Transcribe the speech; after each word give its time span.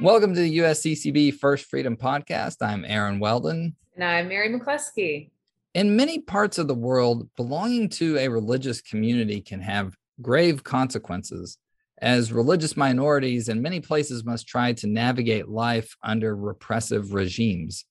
Welcome 0.00 0.34
to 0.34 0.40
the 0.40 0.58
USCCB 0.58 1.34
First 1.34 1.64
Freedom 1.66 1.96
Podcast. 1.96 2.56
I'm 2.60 2.84
Aaron 2.84 3.18
Weldon. 3.18 3.74
And 3.94 4.04
I'm 4.04 4.28
Mary 4.28 4.48
McCluskey. 4.48 5.30
In 5.74 5.96
many 5.96 6.20
parts 6.20 6.58
of 6.58 6.68
the 6.68 6.74
world, 6.74 7.28
belonging 7.36 7.88
to 7.90 8.18
a 8.18 8.28
religious 8.28 8.80
community 8.80 9.40
can 9.40 9.60
have 9.60 9.96
grave 10.20 10.62
consequences, 10.62 11.58
as 12.02 12.32
religious 12.32 12.76
minorities 12.76 13.48
in 13.48 13.62
many 13.62 13.80
places 13.80 14.24
must 14.24 14.46
try 14.46 14.72
to 14.74 14.86
navigate 14.86 15.48
life 15.48 15.96
under 16.02 16.36
repressive 16.36 17.14
regimes. 17.14 17.86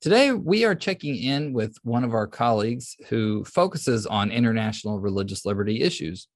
Today, 0.00 0.32
we 0.32 0.64
are 0.64 0.74
checking 0.74 1.16
in 1.16 1.52
with 1.52 1.76
one 1.82 2.04
of 2.04 2.12
our 2.12 2.26
colleagues 2.26 2.96
who 3.08 3.44
focuses 3.44 4.06
on 4.06 4.30
international 4.30 5.00
religious 5.00 5.46
liberty 5.46 5.82
issues. 5.82 6.28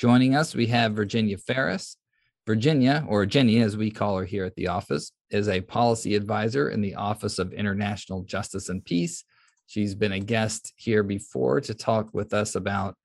Joining 0.00 0.34
us, 0.34 0.54
we 0.54 0.66
have 0.68 0.94
Virginia 0.94 1.36
Ferris. 1.36 1.98
Virginia, 2.46 3.04
or 3.06 3.26
Jenny 3.26 3.60
as 3.60 3.76
we 3.76 3.90
call 3.90 4.16
her 4.16 4.24
here 4.24 4.46
at 4.46 4.54
the 4.54 4.68
office, 4.68 5.12
is 5.28 5.46
a 5.46 5.60
policy 5.60 6.14
advisor 6.14 6.70
in 6.70 6.80
the 6.80 6.94
Office 6.94 7.38
of 7.38 7.52
International 7.52 8.22
Justice 8.22 8.70
and 8.70 8.82
Peace. 8.82 9.24
She's 9.66 9.94
been 9.94 10.12
a 10.12 10.18
guest 10.18 10.72
here 10.76 11.02
before 11.02 11.60
to 11.60 11.74
talk 11.74 12.14
with 12.14 12.32
us 12.32 12.54
about 12.54 12.96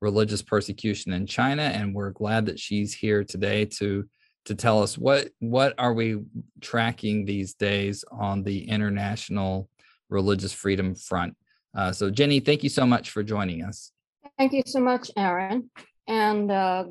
religious 0.00 0.42
persecution 0.42 1.12
in 1.12 1.26
China, 1.26 1.62
and 1.62 1.92
we're 1.92 2.12
glad 2.12 2.46
that 2.46 2.60
she's 2.60 2.94
here 2.94 3.24
today 3.24 3.64
to 3.80 4.08
to 4.44 4.54
tell 4.54 4.80
us 4.80 4.96
what 4.96 5.30
what 5.40 5.74
are 5.76 5.92
we 5.92 6.20
tracking 6.60 7.24
these 7.24 7.54
days 7.54 8.04
on 8.12 8.44
the 8.44 8.68
international 8.68 9.68
religious 10.08 10.52
freedom 10.52 10.94
front. 10.94 11.36
Uh, 11.76 11.90
so, 11.90 12.10
Jenny, 12.10 12.38
thank 12.38 12.62
you 12.62 12.70
so 12.70 12.86
much 12.86 13.10
for 13.10 13.24
joining 13.24 13.64
us. 13.64 13.90
Thank 14.38 14.52
you 14.52 14.62
so 14.64 14.78
much, 14.78 15.10
Aaron, 15.16 15.68
and 16.06 16.50
uh, 16.50 16.84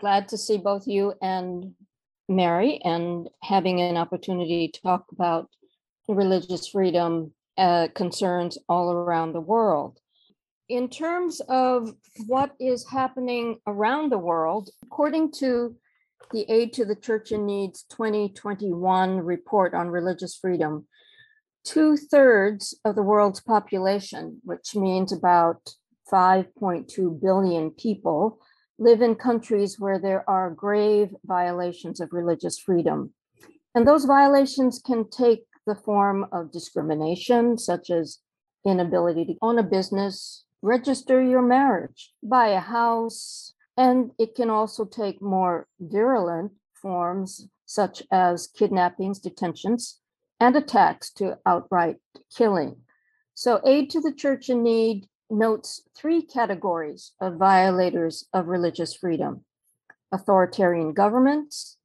glad 0.00 0.28
to 0.28 0.38
see 0.38 0.58
both 0.58 0.86
you 0.86 1.14
and 1.20 1.74
Mary 2.28 2.80
and 2.84 3.28
having 3.42 3.80
an 3.80 3.96
opportunity 3.96 4.68
to 4.68 4.82
talk 4.82 5.06
about 5.12 5.48
religious 6.08 6.68
freedom 6.68 7.32
uh, 7.58 7.88
concerns 7.94 8.58
all 8.68 8.92
around 8.92 9.32
the 9.32 9.40
world. 9.40 9.98
In 10.68 10.88
terms 10.88 11.40
of 11.48 11.92
what 12.26 12.54
is 12.60 12.88
happening 12.88 13.58
around 13.66 14.10
the 14.10 14.18
world, 14.18 14.70
according 14.84 15.32
to 15.32 15.76
the 16.32 16.48
Aid 16.48 16.72
to 16.74 16.84
the 16.84 16.94
Church 16.94 17.32
in 17.32 17.44
Need's 17.44 17.82
2021 17.90 19.18
report 19.18 19.74
on 19.74 19.88
religious 19.88 20.36
freedom, 20.36 20.86
two 21.64 21.96
thirds 21.96 22.78
of 22.84 22.94
the 22.94 23.02
world's 23.02 23.40
population, 23.40 24.40
which 24.44 24.76
means 24.76 25.12
about 25.12 25.74
5.2 26.10 27.20
billion 27.20 27.70
people, 27.72 28.38
live 28.80 29.02
in 29.02 29.14
countries 29.14 29.78
where 29.78 29.98
there 29.98 30.28
are 30.28 30.50
grave 30.50 31.14
violations 31.24 32.00
of 32.00 32.12
religious 32.12 32.58
freedom. 32.58 33.12
And 33.74 33.86
those 33.86 34.06
violations 34.06 34.80
can 34.84 35.08
take 35.08 35.44
the 35.66 35.74
form 35.74 36.26
of 36.32 36.50
discrimination, 36.50 37.58
such 37.58 37.90
as 37.90 38.18
inability 38.66 39.26
to 39.26 39.34
own 39.42 39.58
a 39.58 39.62
business, 39.62 40.44
register 40.62 41.22
your 41.22 41.42
marriage, 41.42 42.12
buy 42.22 42.48
a 42.48 42.60
house, 42.60 43.54
and 43.76 44.12
it 44.18 44.34
can 44.34 44.48
also 44.48 44.86
take 44.86 45.20
more 45.20 45.68
virulent 45.78 46.52
forms, 46.72 47.48
such 47.66 48.02
as 48.10 48.46
kidnappings, 48.46 49.18
detentions, 49.18 50.00
and 50.40 50.56
attacks 50.56 51.12
to 51.12 51.38
outright 51.44 51.96
killing. 52.34 52.76
So, 53.34 53.60
aid 53.64 53.90
to 53.90 54.00
the 54.00 54.12
church 54.12 54.48
in 54.48 54.62
need 54.62 55.06
notes 55.30 55.82
three 55.96 56.22
categories 56.22 57.12
of 57.20 57.36
violators 57.36 58.26
of 58.32 58.48
religious 58.48 58.94
freedom 58.94 59.44
authoritarian 60.12 60.92
governments, 60.92 61.76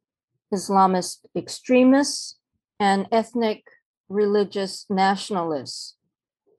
Islamist 0.54 1.26
extremists, 1.38 2.38
and 2.80 3.08
ethnic 3.12 3.64
religious 4.10 4.86
nationalists. 4.90 5.96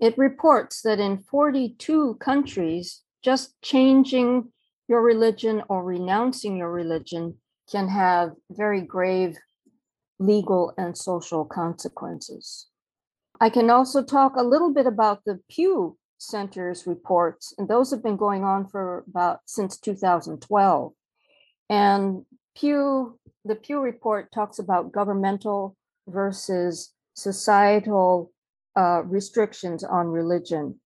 It 0.00 0.16
reports 0.16 0.82
that 0.82 1.00
in 1.00 1.18
42 1.18 2.16
countries, 2.20 3.02
just 3.22 3.60
changing 3.62 4.52
your 4.88 5.02
religion 5.02 5.62
or 5.68 5.82
renouncing 5.82 6.56
your 6.56 6.70
religion 6.70 7.38
can 7.70 7.88
have 7.88 8.32
very 8.50 8.80
grave 8.80 9.36
legal 10.18 10.72
and 10.78 10.96
social 10.96 11.44
consequences. 11.44 12.68
I 13.40 13.50
can 13.50 13.70
also 13.70 14.02
talk 14.02 14.36
a 14.36 14.42
little 14.42 14.72
bit 14.72 14.86
about 14.86 15.22
the 15.26 15.40
Pew 15.50 15.98
Center's 16.18 16.86
reports, 16.86 17.54
and 17.58 17.68
those 17.68 17.90
have 17.90 18.02
been 18.02 18.16
going 18.16 18.44
on 18.44 18.66
for 18.66 19.04
about 19.08 19.40
since 19.46 19.78
2012. 19.78 20.92
And 21.68 22.24
Pew, 22.56 23.18
the 23.44 23.54
Pew 23.54 23.80
report 23.80 24.32
talks 24.32 24.58
about 24.58 24.92
governmental 24.92 25.76
versus 26.08 26.92
societal 27.14 28.32
uh, 28.76 29.02
restrictions 29.04 29.82
on 29.84 30.08
religion. 30.08 30.80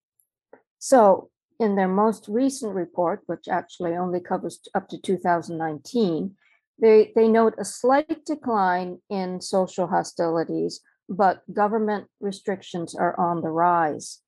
So, 0.78 1.30
in 1.58 1.76
their 1.76 1.88
most 1.88 2.26
recent 2.28 2.74
report, 2.74 3.20
which 3.26 3.46
actually 3.46 3.94
only 3.94 4.20
covers 4.20 4.60
up 4.74 4.88
to 4.88 4.98
2019, 4.98 6.34
they, 6.80 7.12
they 7.14 7.28
note 7.28 7.54
a 7.58 7.64
slight 7.64 8.24
decline 8.24 8.98
in 9.10 9.40
social 9.42 9.86
hostilities, 9.86 10.80
but 11.08 11.42
government 11.52 12.06
restrictions 12.20 12.94
are 12.94 13.18
on 13.20 13.42
the 13.42 13.50
rise. 13.50 14.22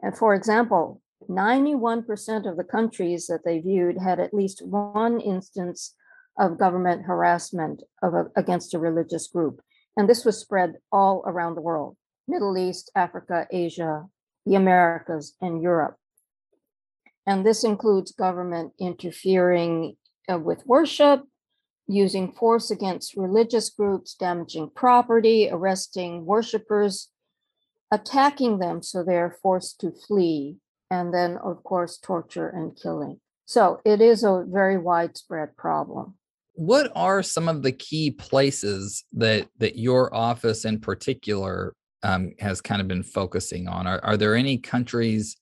And 0.00 0.16
for 0.16 0.34
example, 0.34 1.00
91% 1.28 2.48
of 2.48 2.56
the 2.56 2.64
countries 2.64 3.26
that 3.26 3.44
they 3.44 3.58
viewed 3.58 3.98
had 3.98 4.20
at 4.20 4.32
least 4.32 4.64
one 4.64 5.20
instance 5.20 5.94
of 6.38 6.58
government 6.58 7.04
harassment 7.04 7.82
of 8.02 8.14
a, 8.14 8.26
against 8.36 8.74
a 8.74 8.78
religious 8.78 9.26
group. 9.26 9.60
And 9.96 10.08
this 10.08 10.24
was 10.24 10.38
spread 10.38 10.74
all 10.92 11.22
around 11.26 11.54
the 11.54 11.60
world 11.60 11.96
Middle 12.28 12.56
East, 12.56 12.90
Africa, 12.94 13.46
Asia, 13.50 14.04
the 14.46 14.54
Americas, 14.54 15.34
and 15.40 15.62
Europe. 15.62 15.96
And 17.26 17.44
this 17.44 17.64
includes 17.64 18.12
government 18.12 18.72
interfering 18.78 19.96
uh, 20.30 20.38
with 20.38 20.66
worship, 20.66 21.24
using 21.86 22.32
force 22.32 22.70
against 22.70 23.16
religious 23.16 23.70
groups, 23.70 24.14
damaging 24.14 24.70
property, 24.74 25.48
arresting 25.50 26.24
worshipers, 26.24 27.08
attacking 27.90 28.58
them 28.58 28.82
so 28.82 29.02
they're 29.02 29.36
forced 29.42 29.80
to 29.80 29.92
flee, 29.92 30.56
and 30.90 31.12
then, 31.12 31.36
of 31.38 31.62
course, 31.64 31.98
torture 31.98 32.48
and 32.48 32.76
killing. 32.80 33.20
So 33.46 33.80
it 33.84 34.00
is 34.00 34.24
a 34.24 34.44
very 34.46 34.76
widespread 34.76 35.56
problem. 35.56 36.14
What 36.54 36.90
are 36.94 37.22
some 37.22 37.48
of 37.48 37.62
the 37.62 37.72
key 37.72 38.10
places 38.10 39.04
that 39.12 39.48
that 39.58 39.78
your 39.78 40.14
office 40.14 40.64
in 40.64 40.80
particular 40.80 41.72
um, 42.02 42.32
has 42.40 42.60
kind 42.60 42.80
of 42.80 42.88
been 42.88 43.02
focusing 43.02 43.68
on? 43.68 43.86
Are, 43.86 44.04
are 44.04 44.16
there 44.16 44.34
any 44.34 44.58
countries? 44.58 45.36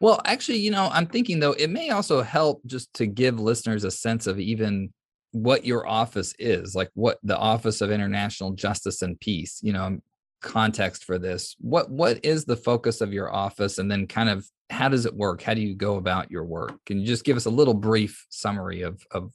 Well, 0.00 0.20
actually, 0.24 0.58
you 0.58 0.70
know, 0.70 0.88
I'm 0.92 1.06
thinking 1.06 1.38
though, 1.38 1.52
it 1.52 1.70
may 1.70 1.90
also 1.90 2.22
help 2.22 2.62
just 2.66 2.92
to 2.94 3.06
give 3.06 3.38
listeners 3.38 3.84
a 3.84 3.90
sense 3.90 4.26
of 4.26 4.40
even 4.40 4.92
what 5.30 5.64
your 5.64 5.86
office 5.86 6.34
is, 6.38 6.74
like 6.74 6.90
what 6.94 7.18
the 7.22 7.38
Office 7.38 7.80
of 7.80 7.90
International 7.90 8.52
Justice 8.52 9.02
and 9.02 9.18
Peace. 9.20 9.60
You 9.62 9.74
know, 9.74 9.98
context 10.42 11.04
for 11.04 11.18
this 11.18 11.56
what 11.60 11.90
what 11.90 12.24
is 12.24 12.44
the 12.44 12.56
focus 12.56 13.00
of 13.00 13.12
your 13.12 13.32
office 13.32 13.78
and 13.78 13.90
then 13.90 14.06
kind 14.06 14.28
of 14.28 14.46
how 14.72 14.88
does 14.88 15.06
it 15.06 15.14
work? 15.14 15.42
How 15.42 15.54
do 15.54 15.60
you 15.60 15.74
go 15.74 15.96
about 15.96 16.30
your 16.30 16.44
work? 16.44 16.72
Can 16.86 16.98
you 16.98 17.06
just 17.06 17.24
give 17.24 17.36
us 17.36 17.44
a 17.44 17.50
little 17.50 17.74
brief 17.74 18.26
summary 18.30 18.82
of 18.82 19.02
of 19.10 19.32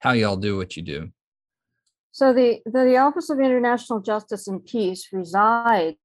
how 0.00 0.12
y'all 0.12 0.36
do 0.36 0.56
what 0.56 0.76
you 0.76 0.82
do? 0.82 1.10
So 2.12 2.32
the 2.32 2.60
the, 2.66 2.84
the 2.84 2.96
office 2.96 3.30
of 3.30 3.40
international 3.40 4.00
justice 4.00 4.48
and 4.48 4.64
peace 4.64 5.08
resides 5.12 5.96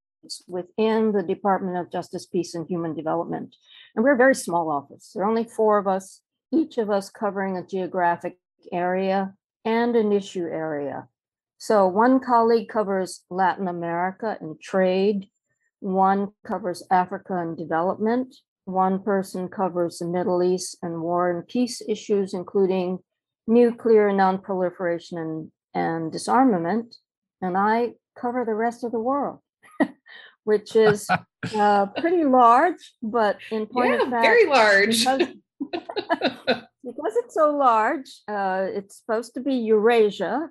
within 0.47 1.11
the 1.11 1.23
department 1.23 1.77
of 1.77 1.91
justice 1.91 2.25
peace 2.25 2.55
and 2.55 2.67
human 2.67 2.95
development. 2.95 3.55
And 3.95 4.03
we're 4.03 4.13
a 4.13 4.17
very 4.17 4.35
small 4.35 4.71
office. 4.71 5.11
There 5.13 5.23
are 5.23 5.29
only 5.29 5.43
four 5.43 5.77
of 5.77 5.87
us 5.87 6.21
each 6.51 6.77
of 6.77 6.89
us 6.89 7.09
covering 7.09 7.57
a 7.57 7.65
geographic 7.65 8.37
area 8.71 9.33
and 9.65 9.95
an 9.95 10.11
issue 10.11 10.45
area 10.45 11.07
so 11.57 11.87
one 11.87 12.19
colleague 12.19 12.69
covers 12.69 13.23
Latin 13.29 13.67
America 13.67 14.37
and 14.39 14.59
trade, 14.61 15.29
one 15.79 16.29
covers 16.45 16.83
Africa 16.91 17.37
and 17.37 17.57
development, 17.57 18.35
one 18.65 19.01
person 19.01 19.47
covers 19.47 19.99
the 19.99 20.07
Middle 20.07 20.41
East 20.41 20.77
and 20.81 21.01
war 21.01 21.29
and 21.29 21.47
peace 21.47 21.81
issues, 21.87 22.33
including 22.33 22.99
nuclear 23.47 24.11
nonproliferation 24.11 25.17
and, 25.17 25.51
and 25.73 26.11
disarmament, 26.11 26.95
and 27.41 27.57
I 27.57 27.93
cover 28.19 28.43
the 28.45 28.55
rest 28.55 28.83
of 28.83 28.91
the 28.91 28.99
world. 28.99 29.39
which 30.45 30.75
is 30.75 31.07
uh, 31.55 31.87
pretty 31.97 32.23
large, 32.23 32.93
but 33.03 33.37
in 33.51 33.65
point 33.65 33.91
yeah, 33.91 34.03
of 34.03 34.09
fact, 34.09 34.25
very 34.25 34.45
large. 34.45 34.99
Because, 34.99 35.27
because 36.83 37.13
it's 37.17 37.33
so 37.33 37.51
large, 37.51 38.21
uh, 38.29 38.67
it's 38.69 38.97
supposed 38.99 39.33
to 39.33 39.41
be 39.41 39.55
Eurasia, 39.55 40.47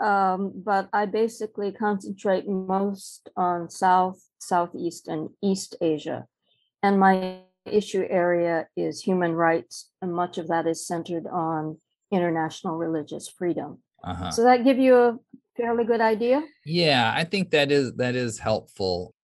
um, 0.00 0.52
but 0.54 0.88
I 0.92 1.06
basically 1.06 1.72
concentrate 1.72 2.48
most 2.48 3.28
on 3.36 3.70
South, 3.70 4.20
Southeast, 4.38 5.08
and 5.08 5.30
East 5.42 5.76
Asia. 5.80 6.26
And 6.82 7.00
my 7.00 7.40
issue 7.64 8.06
area 8.08 8.68
is 8.76 9.02
human 9.02 9.32
rights, 9.32 9.90
and 10.00 10.14
much 10.14 10.38
of 10.38 10.48
that 10.48 10.66
is 10.66 10.86
centered 10.86 11.26
on 11.26 11.78
international 12.12 12.76
religious 12.76 13.28
freedom. 13.28 13.78
Uh-huh. 14.04 14.30
So 14.30 14.44
that 14.44 14.64
give 14.64 14.78
you 14.78 14.96
a 14.96 15.18
fairly 15.56 15.84
good 15.84 16.00
idea? 16.00 16.42
Yeah, 16.64 17.12
I 17.14 17.24
think 17.24 17.50
that 17.50 17.72
is 17.72 17.94
that 17.94 18.14
is 18.14 18.38
helpful. 18.38 19.14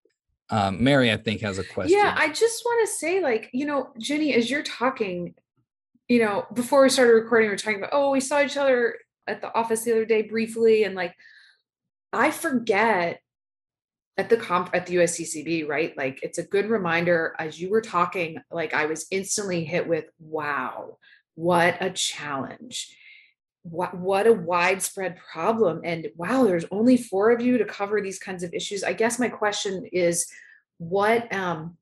Um, 0.51 0.83
Mary, 0.83 1.11
I 1.11 1.17
think 1.17 1.41
has 1.41 1.59
a 1.59 1.65
question. 1.65 1.97
Yeah, 1.97 2.15
I 2.17 2.29
just 2.29 2.63
want 2.65 2.87
to 2.87 2.95
say, 2.95 3.23
like, 3.23 3.49
you 3.53 3.65
know, 3.65 3.91
Jenny, 3.99 4.35
as 4.35 4.51
you're 4.51 4.63
talking, 4.63 5.35
you 6.09 6.23
know, 6.23 6.47
before 6.53 6.83
we 6.83 6.91
started 6.91 7.13
recording, 7.13 7.49
we 7.49 7.55
are 7.55 7.59
talking 7.59 7.79
about, 7.79 7.91
oh, 7.93 8.11
we 8.11 8.21
saw 8.21 8.43
each 8.43 8.57
other 8.57 8.97
at 9.27 9.41
the 9.41 9.55
office 9.55 9.83
the 9.83 9.93
other 9.93 10.05
day 10.05 10.23
briefly, 10.23 10.85
and 10.85 10.95
like, 10.95 11.15
I 12.13 12.31
forget 12.31 13.21
at 14.19 14.29
the 14.29 14.37
comp 14.37 14.71
at 14.75 14.87
the 14.87 14.97
USCCB, 14.97 15.67
right? 15.67 15.97
Like, 15.97 16.21
it's 16.23 16.39
a 16.39 16.47
good 16.47 16.69
reminder 16.69 17.35
as 17.39 17.61
you 17.61 17.71
were 17.71 17.81
talking, 17.81 18.39
like, 18.51 18.75
I 18.75 18.87
was 18.87 19.07
instantly 19.11 19.65
hit 19.65 19.89
with, 19.89 20.05
wow, 20.19 20.99
what 21.35 21.77
a 21.81 21.91
challenge 21.91 22.97
what 23.63 23.97
what 23.97 24.27
a 24.27 24.33
widespread 24.33 25.17
problem 25.17 25.81
and 25.85 26.09
wow 26.17 26.45
there's 26.45 26.65
only 26.71 26.97
four 26.97 27.31
of 27.31 27.41
you 27.41 27.59
to 27.59 27.65
cover 27.65 28.01
these 28.01 28.19
kinds 28.19 28.43
of 28.43 28.53
issues 28.53 28.83
i 28.83 28.93
guess 28.93 29.19
my 29.19 29.29
question 29.29 29.87
is 29.93 30.27
what 30.79 31.33
um 31.33 31.77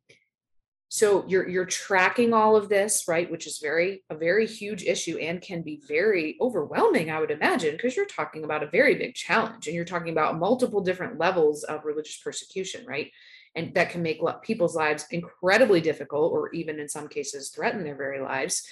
so 0.92 1.24
you're 1.28 1.48
you're 1.48 1.64
tracking 1.64 2.34
all 2.34 2.56
of 2.56 2.68
this 2.68 3.04
right 3.08 3.30
which 3.30 3.46
is 3.46 3.58
very 3.58 4.02
a 4.10 4.14
very 4.14 4.46
huge 4.46 4.82
issue 4.82 5.16
and 5.16 5.40
can 5.40 5.62
be 5.62 5.80
very 5.88 6.36
overwhelming 6.40 7.10
i 7.10 7.18
would 7.18 7.30
imagine 7.30 7.72
because 7.72 7.96
you're 7.96 8.04
talking 8.04 8.44
about 8.44 8.62
a 8.62 8.70
very 8.70 8.96
big 8.96 9.14
challenge 9.14 9.66
and 9.66 9.74
you're 9.74 9.84
talking 9.84 10.10
about 10.10 10.38
multiple 10.38 10.82
different 10.82 11.18
levels 11.18 11.64
of 11.64 11.84
religious 11.84 12.18
persecution 12.18 12.84
right? 12.86 13.10
And 13.54 13.74
that 13.74 13.90
can 13.90 14.02
make 14.02 14.20
people's 14.42 14.76
lives 14.76 15.06
incredibly 15.10 15.80
difficult 15.80 16.32
or 16.32 16.52
even 16.52 16.78
in 16.78 16.88
some 16.88 17.08
cases 17.08 17.50
threaten 17.50 17.84
their 17.84 17.96
very 17.96 18.20
lives. 18.20 18.66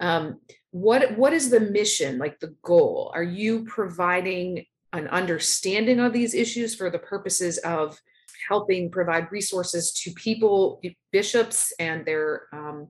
Um, 0.00 0.40
what 0.70 1.16
what 1.18 1.32
is 1.32 1.50
the 1.50 1.60
mission 1.60 2.18
like 2.18 2.40
the 2.40 2.54
goal? 2.62 3.12
Are 3.14 3.22
you 3.22 3.64
providing 3.64 4.64
an 4.92 5.08
understanding 5.08 6.00
of 6.00 6.12
these 6.12 6.34
issues 6.34 6.74
for 6.74 6.90
the 6.90 6.98
purposes 6.98 7.58
of 7.58 8.00
helping 8.48 8.90
provide 8.90 9.30
resources 9.30 9.92
to 9.92 10.10
people 10.12 10.80
bishops 11.12 11.72
and 11.78 12.04
their 12.04 12.46
um, 12.52 12.88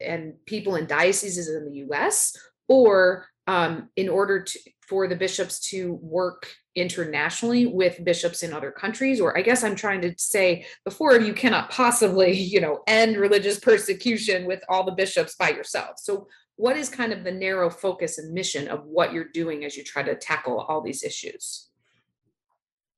and 0.00 0.34
people 0.46 0.76
in 0.76 0.86
dioceses 0.86 1.48
in 1.48 1.70
the 1.70 1.94
us 1.94 2.36
or 2.68 3.26
um, 3.46 3.88
in 3.96 4.08
order 4.08 4.42
to 4.42 4.58
for 4.88 5.08
the 5.08 5.16
bishops 5.16 5.58
to 5.58 5.94
work 5.94 6.48
internationally 6.76 7.66
with 7.66 8.04
bishops 8.04 8.42
in 8.42 8.52
other 8.52 8.70
countries 8.70 9.20
or 9.20 9.36
i 9.36 9.42
guess 9.42 9.64
i'm 9.64 9.74
trying 9.74 10.00
to 10.00 10.14
say 10.16 10.64
before 10.84 11.18
you 11.18 11.32
cannot 11.32 11.70
possibly 11.70 12.32
you 12.54 12.60
know 12.60 12.80
end 12.86 13.16
religious 13.16 13.58
persecution 13.58 14.46
with 14.46 14.62
all 14.68 14.84
the 14.84 14.92
bishops 14.92 15.34
by 15.36 15.50
yourself 15.50 15.98
so 15.98 16.26
what 16.56 16.76
is 16.76 16.88
kind 16.88 17.12
of 17.12 17.22
the 17.22 17.30
narrow 17.30 17.68
focus 17.68 18.18
and 18.18 18.32
mission 18.32 18.66
of 18.68 18.84
what 18.86 19.12
you're 19.12 19.28
doing 19.28 19.64
as 19.64 19.76
you 19.76 19.84
try 19.84 20.02
to 20.02 20.14
tackle 20.14 20.58
all 20.58 20.80
these 20.80 21.04
issues? 21.04 21.65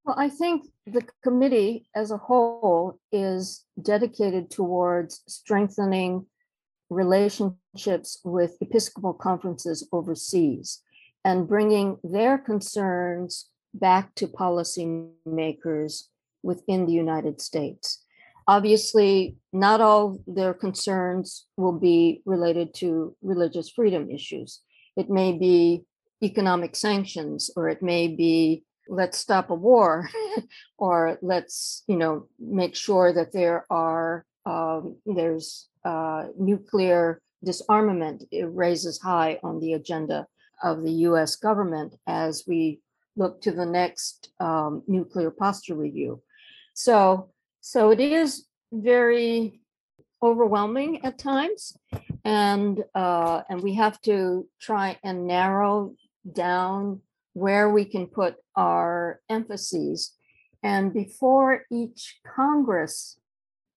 Well, 0.08 0.18
I 0.18 0.30
think 0.30 0.64
the 0.86 1.06
committee 1.22 1.86
as 1.94 2.10
a 2.10 2.16
whole 2.16 2.98
is 3.12 3.66
dedicated 3.82 4.50
towards 4.50 5.22
strengthening 5.28 6.24
relationships 6.88 8.18
with 8.24 8.56
Episcopal 8.62 9.12
conferences 9.12 9.86
overseas 9.92 10.80
and 11.26 11.46
bringing 11.46 11.98
their 12.02 12.38
concerns 12.38 13.50
back 13.74 14.14
to 14.14 14.28
policymakers 14.28 16.04
within 16.42 16.86
the 16.86 16.94
United 16.94 17.42
States. 17.42 18.02
Obviously, 18.46 19.36
not 19.52 19.82
all 19.82 20.20
their 20.26 20.54
concerns 20.54 21.44
will 21.58 21.78
be 21.78 22.22
related 22.24 22.72
to 22.76 23.14
religious 23.20 23.68
freedom 23.68 24.10
issues. 24.10 24.62
It 24.96 25.10
may 25.10 25.32
be 25.32 25.82
economic 26.22 26.76
sanctions, 26.76 27.50
or 27.54 27.68
it 27.68 27.82
may 27.82 28.08
be 28.08 28.64
let's 28.88 29.18
stop 29.18 29.50
a 29.50 29.54
war, 29.54 30.08
or 30.78 31.18
let's 31.22 31.84
you 31.86 31.96
know 31.96 32.28
make 32.38 32.74
sure 32.74 33.12
that 33.12 33.32
there 33.32 33.66
are 33.70 34.24
um, 34.46 34.96
there's 35.06 35.68
uh, 35.84 36.26
nuclear 36.38 37.20
disarmament. 37.44 38.24
It 38.30 38.48
raises 38.52 39.00
high 39.00 39.38
on 39.42 39.60
the 39.60 39.74
agenda 39.74 40.26
of 40.62 40.82
the 40.82 40.92
U.S. 41.08 41.36
government 41.36 41.94
as 42.06 42.44
we 42.46 42.80
look 43.16 43.40
to 43.42 43.52
the 43.52 43.66
next 43.66 44.30
um, 44.40 44.82
nuclear 44.86 45.30
posture 45.30 45.74
review. 45.74 46.22
So 46.74 47.30
so 47.60 47.90
it 47.90 48.00
is 48.00 48.46
very 48.72 49.60
overwhelming 50.22 51.04
at 51.04 51.18
times, 51.18 51.76
and 52.24 52.82
uh, 52.94 53.42
and 53.48 53.62
we 53.62 53.74
have 53.74 54.00
to 54.02 54.48
try 54.60 54.98
and 55.04 55.26
narrow 55.26 55.94
down 56.32 57.00
where 57.38 57.70
we 57.70 57.84
can 57.84 58.06
put 58.06 58.34
our 58.56 59.20
emphases. 59.28 60.14
And 60.62 60.92
before 60.92 61.64
each 61.70 62.18
Congress 62.26 63.18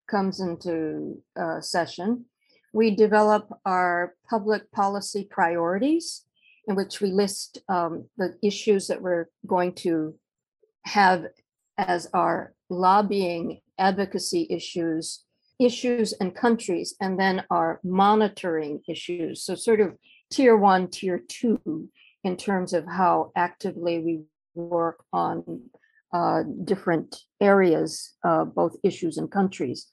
comes 0.10 0.40
into 0.40 1.22
uh, 1.40 1.62
session, 1.62 2.26
we 2.74 2.96
develop 2.96 3.50
our 3.66 4.16
public 4.30 4.72
policy 4.72 5.28
priorities, 5.30 6.26
in 6.68 6.76
which 6.76 7.02
we 7.02 7.12
list 7.12 7.60
um, 7.70 8.06
the 8.18 8.36
issues 8.44 8.88
that 8.88 9.02
we're 9.02 9.28
going 9.46 9.74
to 9.74 10.16
have 10.86 11.26
as 11.78 12.08
our 12.14 12.54
lobbying 12.70 13.62
advocacy 13.78 14.48
issues, 14.50 15.24
issues 15.60 16.14
and 16.14 16.34
countries, 16.34 16.96
and 17.00 17.20
then 17.20 17.44
our 17.50 17.80
monitoring 17.84 18.82
issues. 18.88 19.44
So, 19.44 19.56
sort 19.56 19.82
of 19.82 19.98
tier 20.32 20.56
one, 20.58 20.88
tier 20.88 21.22
two, 21.28 21.90
in 22.24 22.38
terms 22.38 22.74
of 22.74 22.86
how 22.86 23.32
actively 23.36 24.00
we 24.00 24.24
work 24.54 25.04
on 25.12 25.70
uh, 26.14 26.44
different 26.64 27.18
areas, 27.40 28.14
uh, 28.24 28.46
both 28.46 28.76
issues 28.84 29.18
and 29.18 29.32
countries. 29.32 29.88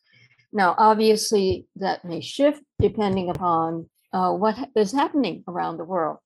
Now, 0.53 0.75
obviously, 0.79 1.67
that 1.77 2.05
may 2.05 2.21
shift 2.21 2.63
depending 2.81 3.31
upon 3.31 3.89
uh, 4.13 4.33
what 4.33 4.57
is 4.75 4.93
happening 4.93 5.45
around 5.47 5.77
the 5.77 5.85
world. 5.85 6.19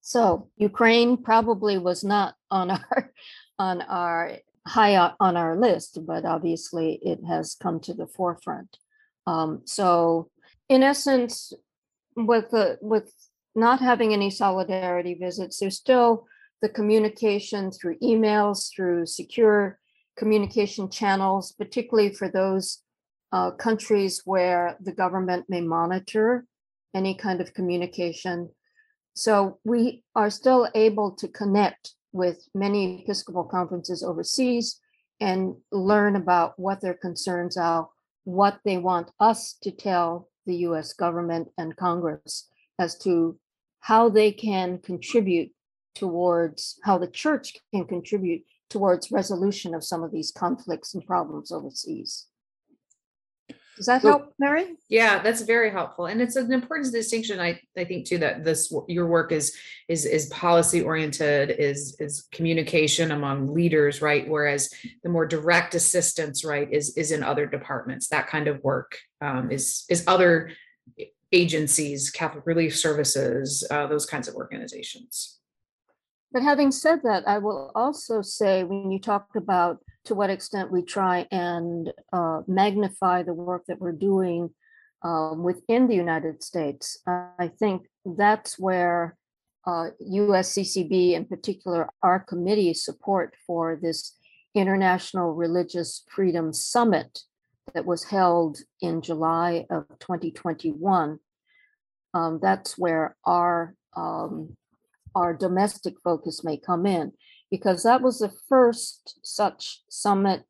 So, 0.00 0.48
Ukraine 0.56 1.22
probably 1.22 1.78
was 1.78 2.02
not 2.04 2.34
on 2.50 2.70
our 2.70 3.12
on 3.58 3.82
our 3.82 4.38
high 4.66 4.96
on 5.20 5.36
our 5.36 5.58
list, 5.58 5.98
but 6.06 6.24
obviously 6.24 6.98
it 7.02 7.20
has 7.24 7.54
come 7.54 7.80
to 7.80 7.94
the 7.94 8.06
forefront. 8.06 8.78
Um, 9.26 9.62
so, 9.64 10.30
in 10.68 10.82
essence, 10.82 11.52
with 12.16 12.50
the 12.50 12.78
with 12.80 13.12
not 13.56 13.80
having 13.80 14.12
any 14.12 14.30
solidarity 14.30 15.14
visits, 15.14 15.58
there's 15.58 15.76
still 15.76 16.26
the 16.62 16.68
communication 16.68 17.70
through 17.70 17.98
emails, 17.98 18.70
through 18.74 19.06
secure 19.06 19.78
communication 20.16 20.90
channels, 20.90 21.52
particularly 21.52 22.12
for 22.12 22.28
those 22.28 22.82
uh, 23.32 23.50
countries 23.50 24.22
where 24.24 24.76
the 24.80 24.92
government 24.92 25.44
may 25.48 25.60
monitor 25.60 26.46
any 26.94 27.14
kind 27.14 27.40
of 27.40 27.52
communication. 27.52 28.50
So 29.14 29.58
we 29.64 30.04
are 30.14 30.30
still 30.30 30.68
able 30.74 31.12
to 31.16 31.28
connect 31.28 31.94
with 32.12 32.48
many 32.54 33.02
Episcopal 33.02 33.44
conferences 33.44 34.02
overseas 34.02 34.80
and 35.20 35.56
learn 35.72 36.16
about 36.16 36.58
what 36.58 36.80
their 36.80 36.94
concerns 36.94 37.56
are, 37.56 37.88
what 38.24 38.60
they 38.64 38.78
want 38.78 39.10
us 39.20 39.56
to 39.62 39.70
tell 39.70 40.28
the 40.46 40.56
US 40.68 40.92
government 40.92 41.48
and 41.58 41.76
Congress 41.76 42.48
as 42.78 42.96
to 42.98 43.38
how 43.86 44.08
they 44.08 44.32
can 44.32 44.78
contribute 44.78 45.52
towards 45.94 46.80
how 46.82 46.98
the 46.98 47.06
church 47.06 47.56
can 47.72 47.84
contribute 47.84 48.42
towards 48.68 49.12
resolution 49.12 49.76
of 49.76 49.84
some 49.84 50.02
of 50.02 50.10
these 50.10 50.32
conflicts 50.32 50.94
and 50.94 51.06
problems 51.06 51.52
overseas. 51.52 52.26
Does 53.76 53.86
that 53.86 54.02
help, 54.02 54.32
Mary? 54.40 54.74
Yeah, 54.88 55.22
that's 55.22 55.42
very 55.42 55.70
helpful. 55.70 56.06
And 56.06 56.20
it's 56.20 56.34
an 56.34 56.52
important 56.52 56.92
distinction, 56.92 57.38
I, 57.38 57.60
I 57.76 57.84
think 57.84 58.06
too, 58.06 58.18
that 58.18 58.42
this 58.42 58.74
your 58.88 59.06
work 59.06 59.30
is 59.30 59.54
is 59.86 60.04
is 60.04 60.26
policy 60.30 60.82
oriented, 60.82 61.50
is 61.50 61.96
is 62.00 62.26
communication 62.32 63.12
among 63.12 63.54
leaders, 63.54 64.02
right? 64.02 64.28
Whereas 64.28 64.68
the 65.04 65.10
more 65.10 65.26
direct 65.26 65.76
assistance, 65.76 66.44
right, 66.44 66.68
is 66.72 66.96
is 66.96 67.12
in 67.12 67.22
other 67.22 67.46
departments. 67.46 68.08
That 68.08 68.26
kind 68.26 68.48
of 68.48 68.64
work 68.64 68.98
um, 69.20 69.52
is 69.52 69.84
is 69.88 70.02
other 70.08 70.50
agencies, 71.32 72.10
Catholic 72.10 72.46
Relief 72.46 72.76
Services, 72.76 73.66
uh, 73.70 73.86
those 73.86 74.06
kinds 74.06 74.28
of 74.28 74.34
organizations. 74.34 75.38
But 76.32 76.42
having 76.42 76.70
said 76.70 77.00
that, 77.04 77.26
I 77.26 77.38
will 77.38 77.70
also 77.74 78.22
say 78.22 78.64
when 78.64 78.90
you 78.90 78.98
talk 78.98 79.28
about 79.36 79.78
to 80.04 80.14
what 80.14 80.30
extent 80.30 80.70
we 80.70 80.82
try 80.82 81.26
and 81.30 81.92
uh, 82.12 82.42
magnify 82.46 83.22
the 83.22 83.34
work 83.34 83.64
that 83.68 83.80
we're 83.80 83.92
doing 83.92 84.50
uh, 85.04 85.34
within 85.36 85.88
the 85.88 85.94
United 85.94 86.42
States. 86.42 86.98
I 87.06 87.50
think 87.58 87.86
that's 88.04 88.58
where 88.58 89.16
uh, 89.66 89.90
USCCB, 90.00 91.12
in 91.12 91.24
particular, 91.24 91.88
our 92.02 92.20
committee 92.20 92.72
support 92.74 93.34
for 93.46 93.78
this 93.80 94.16
International 94.54 95.34
Religious 95.34 96.04
Freedom 96.08 96.52
Summit 96.52 97.20
that 97.74 97.86
was 97.86 98.04
held 98.04 98.58
in 98.80 99.02
July 99.02 99.66
of 99.70 99.86
2021. 100.00 101.18
Um, 102.14 102.38
that's 102.40 102.78
where 102.78 103.16
our 103.24 103.74
um, 103.96 104.56
our 105.14 105.32
domestic 105.32 105.94
focus 106.04 106.44
may 106.44 106.58
come 106.58 106.84
in, 106.84 107.12
because 107.50 107.82
that 107.82 108.02
was 108.02 108.18
the 108.18 108.32
first 108.48 109.18
such 109.22 109.82
summit 109.88 110.44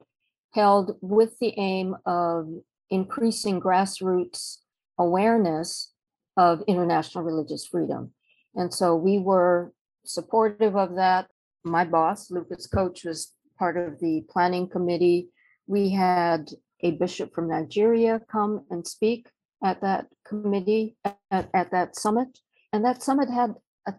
held 0.53 0.97
with 1.01 1.39
the 1.39 1.57
aim 1.59 1.95
of 2.05 2.49
increasing 2.91 3.61
grassroots 3.61 4.59
awareness 4.99 5.93
of 6.37 6.63
international 6.67 7.25
religious 7.25 7.67
freedom. 7.67 8.13
And 8.55 8.73
so 8.73 8.97
we 8.97 9.19
were 9.19 9.73
supportive 10.05 10.77
of 10.77 10.97
that. 10.97 11.29
My 11.65 11.85
boss, 11.85 12.31
Lucas 12.31 12.69
Koach, 12.69 13.05
was 13.05 13.33
part 13.59 13.77
of 13.77 14.01
the 14.01 14.25
planning 14.29 14.69
committee. 14.69 15.29
We 15.67 15.91
had 15.91 16.51
a 16.81 16.93
bishop 16.93 17.35
from 17.35 17.49
Nigeria 17.49 18.21
come 18.31 18.65
and 18.71 18.87
speak 18.87 19.29
at 19.65 19.81
that 19.81 20.07
committee, 20.27 20.97
at, 21.05 21.49
at 21.55 21.71
that 21.71 21.97
summit. 21.97 22.39
And 22.73 22.85
that 22.85 23.03
summit 23.03 23.31
had 23.31 23.55
a, 23.87 23.95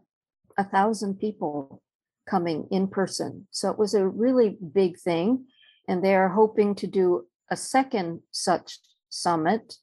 a 0.58 0.64
thousand 0.64 1.20
people 1.20 1.82
coming 2.30 2.68
in 2.72 2.88
person. 2.88 3.48
So 3.52 3.72
it 3.72 3.80
was 3.80 3.94
a 3.94 4.08
really 4.08 4.58
big 4.74 5.00
thing. 5.00 5.46
And 5.88 6.04
they 6.04 6.16
are 6.16 6.30
hoping 6.30 6.76
to 6.76 6.88
do 6.88 7.26
a 7.50 7.56
second 7.56 8.22
such 8.32 8.80
summit 9.10 9.76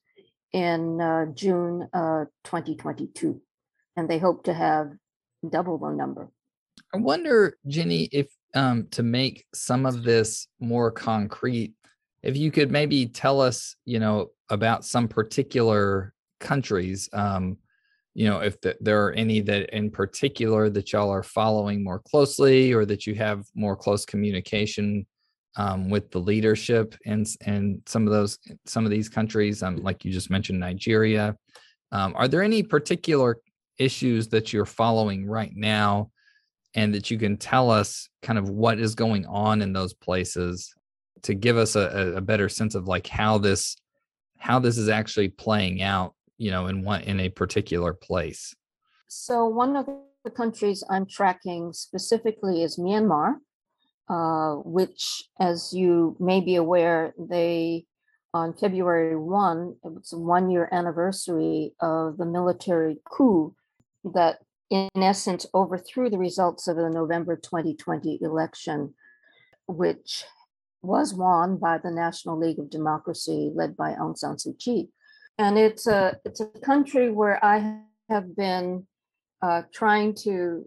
in 0.52 1.00
uh, 1.00 1.26
June 1.34 1.88
uh, 1.92 2.26
2022. 2.44 3.40
And 3.96 4.08
they 4.08 4.18
hope 4.18 4.44
to 4.44 4.54
have 4.54 4.92
double 5.48 5.78
the 5.78 5.90
number. 5.90 6.28
I 6.92 6.98
wonder, 6.98 7.56
Jenny, 7.66 8.08
if 8.12 8.28
um, 8.54 8.86
to 8.92 9.02
make 9.02 9.44
some 9.52 9.86
of 9.86 10.04
this 10.04 10.46
more 10.60 10.90
concrete, 10.90 11.74
if 12.25 12.38
you 12.38 12.50
could 12.50 12.73
maybe 12.73 13.07
tell 13.07 13.40
us, 13.40 13.76
you 13.85 14.00
know, 14.00 14.31
about 14.49 14.85
some 14.85 15.07
particular 15.07 16.14
countries, 16.40 17.09
um, 17.12 17.59
you 18.14 18.28
know, 18.28 18.38
if 18.38 18.61
the, 18.62 18.76
there 18.81 19.04
are 19.04 19.12
any 19.12 19.40
that 19.40 19.76
in 19.76 19.90
particular 19.90 20.71
that 20.71 20.93
y'all 20.93 21.11
are 21.11 21.23
following 21.23 21.85
more 21.85 21.99
closely 21.99 22.73
or 22.73 22.87
that 22.87 23.07
you 23.07 23.14
have 23.14 23.45
more 23.54 23.76
close 23.76 24.07
communication 24.07 25.07
um, 25.57 25.90
with 25.90 26.11
the 26.11 26.19
leadership 26.19 26.97
and 27.04 27.26
and 27.43 27.83
some 27.87 28.07
of 28.07 28.12
those 28.12 28.38
some 28.64 28.85
of 28.85 28.90
these 28.90 29.09
countries, 29.09 29.62
um, 29.62 29.76
like 29.76 30.04
you 30.04 30.11
just 30.11 30.31
mentioned, 30.31 30.59
Nigeria. 30.59 31.37
Um, 31.93 32.14
are 32.16 32.26
there 32.26 32.43
any 32.43 32.62
particular 32.62 33.37
issues 33.78 34.28
that 34.28 34.52
you're 34.52 34.64
following 34.64 35.26
right 35.26 35.52
now, 35.54 36.11
and 36.75 36.95
that 36.95 37.11
you 37.11 37.19
can 37.19 37.37
tell 37.37 37.71
us 37.71 38.09
kind 38.23 38.38
of 38.38 38.49
what 38.49 38.81
is 38.81 38.95
going 38.95 39.26
on 39.26 39.61
in 39.61 39.73
those 39.73 39.93
places 39.93 40.75
to 41.25 41.35
give 41.35 41.57
us 41.57 41.76
a, 41.76 42.14
a 42.16 42.21
better 42.21 42.49
sense 42.49 42.75
of 42.75 42.87
like 42.87 43.07
how 43.07 43.38
this 43.38 43.76
how 44.38 44.59
this 44.59 44.78
is 44.78 44.88
actually 44.88 45.28
playing 45.28 45.83
out, 45.83 46.14
you 46.38 46.50
know, 46.50 46.66
in 46.66 46.83
one 46.83 47.02
in 47.02 47.21
a 47.21 47.28
particular 47.28 47.93
place. 47.93 48.54
So 49.09 49.47
one 49.47 49.76
of 49.76 49.87
the 50.25 50.31
countries 50.31 50.83
I'm 50.88 51.07
tracking 51.07 51.73
specifically 51.73 52.62
is 52.62 52.78
Myanmar 52.78 53.37
uh, 54.09 54.57
which, 54.57 55.25
as 55.40 55.73
you 55.73 56.16
may 56.21 56.40
be 56.40 56.57
aware, 56.57 57.14
they 57.19 57.87
on 58.35 58.52
February 58.52 59.16
1, 59.16 59.76
it 59.85 59.93
was 59.93 60.12
one 60.12 60.50
year 60.50 60.69
anniversary 60.73 61.73
of 61.81 62.16
the 62.16 62.26
military 62.26 62.99
coup 63.04 63.54
that, 64.02 64.40
in 64.71 64.88
essence, 64.97 65.47
overthrew 65.54 66.11
the 66.11 66.19
results 66.19 66.66
of 66.66 66.76
the 66.76 66.90
November 66.90 67.37
2020 67.37 68.19
election, 68.21 68.93
which 69.69 70.25
was 70.84 71.14
won 71.14 71.56
by 71.56 71.78
the 71.78 71.90
National 71.90 72.38
League 72.38 72.58
of 72.58 72.70
Democracy 72.70 73.50
led 73.54 73.76
by 73.76 73.94
Aung 73.94 74.16
San 74.16 74.36
Suu 74.36 74.58
Kyi. 74.58 74.88
And 75.38 75.58
it's 75.58 75.86
a, 75.86 76.16
it's 76.24 76.40
a 76.40 76.46
country 76.46 77.10
where 77.10 77.44
I 77.44 77.80
have 78.08 78.36
been 78.36 78.86
uh, 79.42 79.62
trying 79.72 80.14
to 80.14 80.64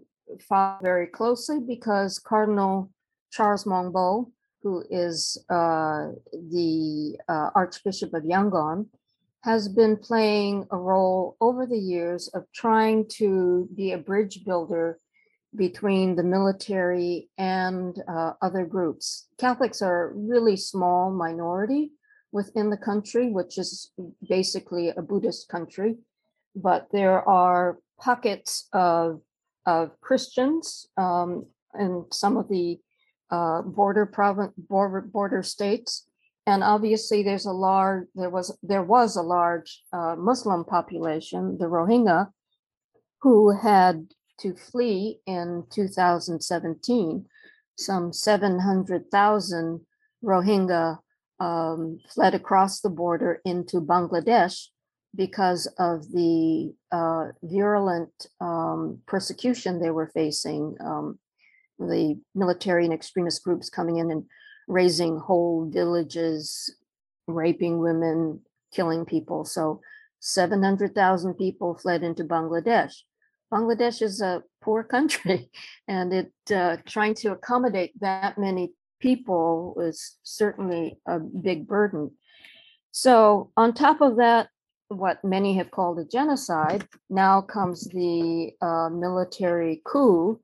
follow 0.48 0.78
very 0.82 1.06
closely 1.06 1.60
because 1.60 2.18
Cardinal 2.18 2.90
Charles 3.30 3.64
Maung 3.64 3.92
Bo, 3.92 4.30
who 4.62 4.84
is 4.90 5.42
uh, 5.48 6.08
the 6.32 7.16
uh, 7.28 7.50
Archbishop 7.54 8.12
of 8.14 8.24
Yangon, 8.24 8.86
has 9.42 9.68
been 9.68 9.96
playing 9.96 10.66
a 10.70 10.76
role 10.76 11.36
over 11.40 11.64
the 11.66 11.78
years 11.78 12.28
of 12.28 12.44
trying 12.54 13.06
to 13.08 13.68
be 13.74 13.92
a 13.92 13.98
bridge 13.98 14.44
builder 14.44 14.98
between 15.56 16.14
the 16.14 16.22
military 16.22 17.28
and 17.38 17.96
uh, 18.08 18.32
other 18.42 18.64
groups. 18.64 19.28
Catholics 19.38 19.82
are 19.82 20.10
a 20.10 20.14
really 20.14 20.56
small 20.56 21.10
minority 21.10 21.92
within 22.32 22.70
the 22.70 22.76
country, 22.76 23.30
which 23.30 23.56
is 23.56 23.90
basically 24.28 24.90
a 24.90 25.02
Buddhist 25.02 25.48
country, 25.48 25.96
but 26.54 26.88
there 26.92 27.26
are 27.26 27.78
pockets 27.98 28.68
of, 28.72 29.20
of 29.64 29.98
Christians 30.00 30.86
um, 30.96 31.46
and 31.72 32.04
some 32.12 32.36
of 32.36 32.48
the 32.48 32.78
uh, 33.30 33.62
border 33.62 34.06
province 34.06 34.52
border, 34.56 35.02
border 35.02 35.42
states 35.42 36.08
and 36.48 36.64
obviously 36.64 37.22
there's 37.22 37.44
a 37.44 37.52
large 37.52 38.06
there 38.14 38.30
was 38.30 38.56
there 38.62 38.82
was 38.82 39.16
a 39.16 39.22
large 39.22 39.82
uh, 39.92 40.16
muslim 40.16 40.64
population 40.64 41.58
the 41.58 41.66
rohingya 41.66 42.28
who 43.20 43.54
had 43.54 44.06
to 44.40 44.54
flee 44.54 45.20
in 45.26 45.64
2017 45.70 47.26
some 47.76 48.12
700,000 48.12 49.80
rohingya 50.24 50.98
um, 51.40 51.98
fled 52.08 52.34
across 52.34 52.80
the 52.80 52.90
border 52.90 53.40
into 53.44 53.80
bangladesh 53.80 54.66
because 55.14 55.66
of 55.78 56.10
the 56.12 56.74
uh, 56.92 57.26
virulent 57.42 58.26
um, 58.40 59.00
persecution 59.06 59.80
they 59.80 59.90
were 59.90 60.10
facing 60.12 60.76
um, 60.80 61.18
the 61.78 62.20
military 62.34 62.84
and 62.84 62.92
extremist 62.92 63.42
groups 63.42 63.70
coming 63.70 63.96
in 63.96 64.10
and 64.10 64.24
razing 64.66 65.18
whole 65.18 65.68
villages, 65.70 66.74
raping 67.26 67.78
women, 67.78 68.40
killing 68.72 69.04
people. 69.04 69.44
So 69.44 69.80
700,000 70.20 71.34
people 71.34 71.78
fled 71.78 72.02
into 72.02 72.24
Bangladesh. 72.24 72.94
Bangladesh 73.52 74.02
is 74.02 74.20
a 74.20 74.42
poor 74.60 74.82
country, 74.82 75.50
and 75.88 76.12
it 76.12 76.32
uh, 76.54 76.76
trying 76.86 77.14
to 77.14 77.32
accommodate 77.32 77.92
that 78.00 78.38
many 78.38 78.72
people 79.00 79.76
is 79.80 80.16
certainly 80.22 80.98
a 81.06 81.18
big 81.18 81.66
burden. 81.66 82.10
So, 82.90 83.50
on 83.56 83.72
top 83.72 84.00
of 84.00 84.16
that, 84.16 84.48
what 84.88 85.22
many 85.24 85.54
have 85.56 85.70
called 85.70 85.98
a 85.98 86.04
genocide, 86.04 86.86
now 87.10 87.40
comes 87.40 87.86
the 87.88 88.52
uh, 88.60 88.88
military 88.88 89.82
coup. 89.84 90.40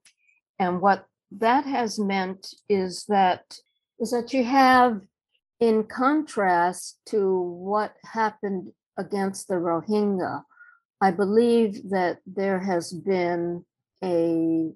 And 0.58 0.80
what 0.80 1.06
that 1.32 1.64
has 1.64 1.98
meant 1.98 2.46
is 2.68 3.04
that 3.08 3.58
is 3.98 4.10
that 4.10 4.32
you 4.32 4.44
have 4.44 5.00
in 5.60 5.84
contrast 5.84 6.98
to 7.06 7.40
what 7.40 7.94
happened 8.04 8.72
against 8.98 9.48
the 9.48 9.54
Rohingya, 9.54 10.42
I 11.04 11.10
believe 11.10 11.90
that 11.90 12.20
there 12.24 12.58
has 12.60 12.90
been 12.90 13.66
a 14.02 14.72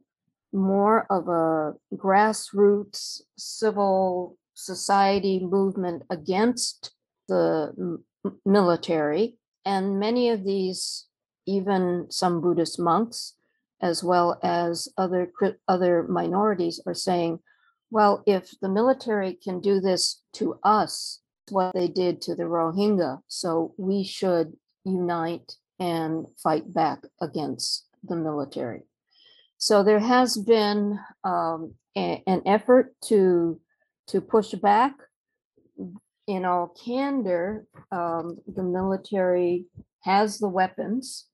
more 0.53 1.07
of 1.09 1.27
a 1.27 1.73
grassroots 1.97 3.23
civil 3.39 4.37
society 4.53 5.41
movement 5.41 6.03
against 6.11 6.91
the 7.29 7.99
military. 8.45 9.39
And 9.65 9.99
many 9.99 10.29
of 10.29 10.45
these, 10.45 11.07
even 11.47 12.09
some 12.11 12.43
Buddhist 12.43 12.79
monks, 12.79 13.33
as 13.81 14.05
well 14.05 14.39
as 14.43 14.87
other 14.99 15.33
other 15.67 16.03
minorities 16.09 16.79
are 16.85 17.01
saying, 17.09 17.39
well, 17.91 18.23
if 18.27 18.53
the 18.61 18.69
military 18.69 19.33
can 19.33 19.61
do 19.61 19.81
this 19.81 20.21
to 20.35 20.59
us, 20.63 21.23
what 21.49 21.73
they 21.73 21.89
did 21.89 22.21
to 22.21 22.35
the 22.35 22.43
Rohingya, 22.43 23.23
so 23.29 23.73
we 23.79 24.05
should 24.05 24.59
unite 24.85 25.55
and 25.79 26.27
fight 26.43 26.73
back 26.73 27.01
against 27.21 27.87
the 28.03 28.17
military. 28.17 28.83
So 29.59 29.83
there 29.83 29.99
has 29.99 30.37
been 30.37 30.99
um, 31.25 31.75
a, 31.97 32.23
an 32.27 32.43
effort 32.47 32.95
to 33.07 33.61
to 34.09 34.21
push 34.21 34.53
back. 34.53 34.95
In 36.27 36.45
all 36.45 36.75
candor, 36.85 37.67
um, 37.91 38.39
the 38.47 38.63
military 38.63 39.65
has 40.03 40.39
the 40.39 40.49
weapons 40.49 41.29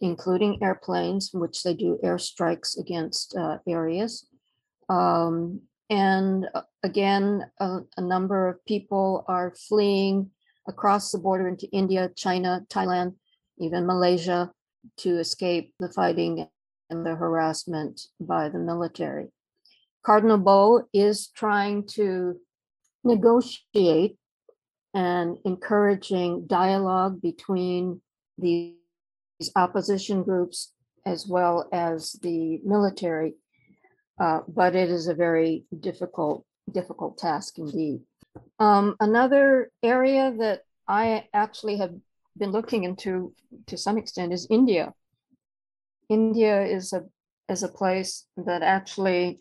including 0.00 0.62
airplanes, 0.62 1.30
which 1.32 1.62
they 1.62 1.74
do 1.74 1.98
airstrikes 2.04 2.78
against 2.78 3.36
uh, 3.36 3.58
areas. 3.68 4.26
Um, 4.88 5.62
and 5.90 6.46
uh, 6.54 6.62
again, 6.82 7.50
a, 7.60 7.80
a, 7.96 8.00
number 8.00 8.48
of 8.48 8.64
people 8.66 9.24
are 9.28 9.54
fleeing 9.68 10.30
across 10.68 11.10
the 11.10 11.18
border 11.18 11.48
into 11.48 11.70
India, 11.70 12.10
China, 12.16 12.64
Thailand, 12.68 13.14
even 13.58 13.86
Malaysia 13.86 14.50
to 14.98 15.18
escape 15.18 15.72
the 15.78 15.88
fighting 15.88 16.46
and 16.90 17.06
the 17.06 17.14
harassment 17.14 18.00
by 18.20 18.48
the 18.48 18.58
military. 18.58 19.28
Cardinal 20.04 20.38
Bo 20.38 20.84
is 20.92 21.28
trying 21.28 21.86
to 21.88 22.38
negotiate 23.04 24.16
and 24.92 25.38
encouraging 25.44 26.46
dialogue 26.46 27.20
between 27.20 28.00
these 28.38 28.74
opposition 29.56 30.22
groups 30.22 30.72
as 31.06 31.26
well 31.26 31.68
as 31.72 32.12
the 32.22 32.60
military. 32.64 33.34
Uh, 34.20 34.40
but 34.46 34.76
it 34.76 34.90
is 34.90 35.08
a 35.08 35.14
very 35.14 35.64
difficult, 35.80 36.44
difficult 36.70 37.18
task 37.18 37.58
indeed. 37.58 38.00
Um, 38.58 38.96
another 39.00 39.70
area 39.82 40.32
that 40.38 40.62
I 40.86 41.26
actually 41.32 41.78
have 41.78 41.94
been 42.36 42.52
looking 42.52 42.84
into 42.84 43.32
to 43.66 43.76
some 43.76 43.98
extent 43.98 44.32
is 44.32 44.46
India. 44.50 44.92
India 46.08 46.62
is 46.62 46.92
a 46.92 47.02
is 47.48 47.62
a 47.62 47.68
place 47.68 48.26
that 48.36 48.62
actually 48.62 49.40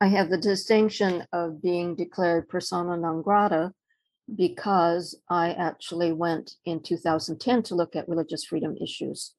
I 0.00 0.06
have 0.08 0.30
the 0.30 0.38
distinction 0.38 1.24
of 1.32 1.62
being 1.62 1.96
declared 1.96 2.48
persona 2.48 2.96
non 2.96 3.22
grata 3.22 3.72
because 4.34 5.18
I 5.28 5.52
actually 5.52 6.12
went 6.12 6.52
in 6.64 6.82
2010 6.82 7.62
to 7.64 7.74
look 7.74 7.96
at 7.96 8.08
religious 8.08 8.44
freedom 8.44 8.76
issues. 8.76 9.34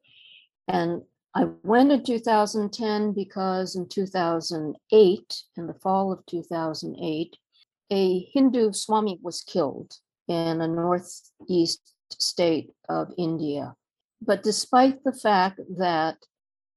And 0.68 1.03
I 1.36 1.46
went 1.63 1.91
in 1.91 2.03
2010 2.03 3.13
because 3.13 3.75
in 3.75 3.88
2008, 3.88 5.44
in 5.58 5.68
the 5.68 5.74
fall 5.75 6.12
of 6.12 6.25
2008, 6.25 7.38
a 7.91 8.20
Hindu 8.34 8.74
Swami 8.74 9.20
was 9.22 9.41
killed 9.41 9.94
in 10.27 10.62
a 10.62 10.68
northeast 10.68 11.94
state 12.17 12.71
of 12.87 13.11
India. 13.17 13.75
But 14.21 14.43
despite 14.43 15.03
the 15.03 15.13
fact 15.13 15.59
that, 15.77 16.17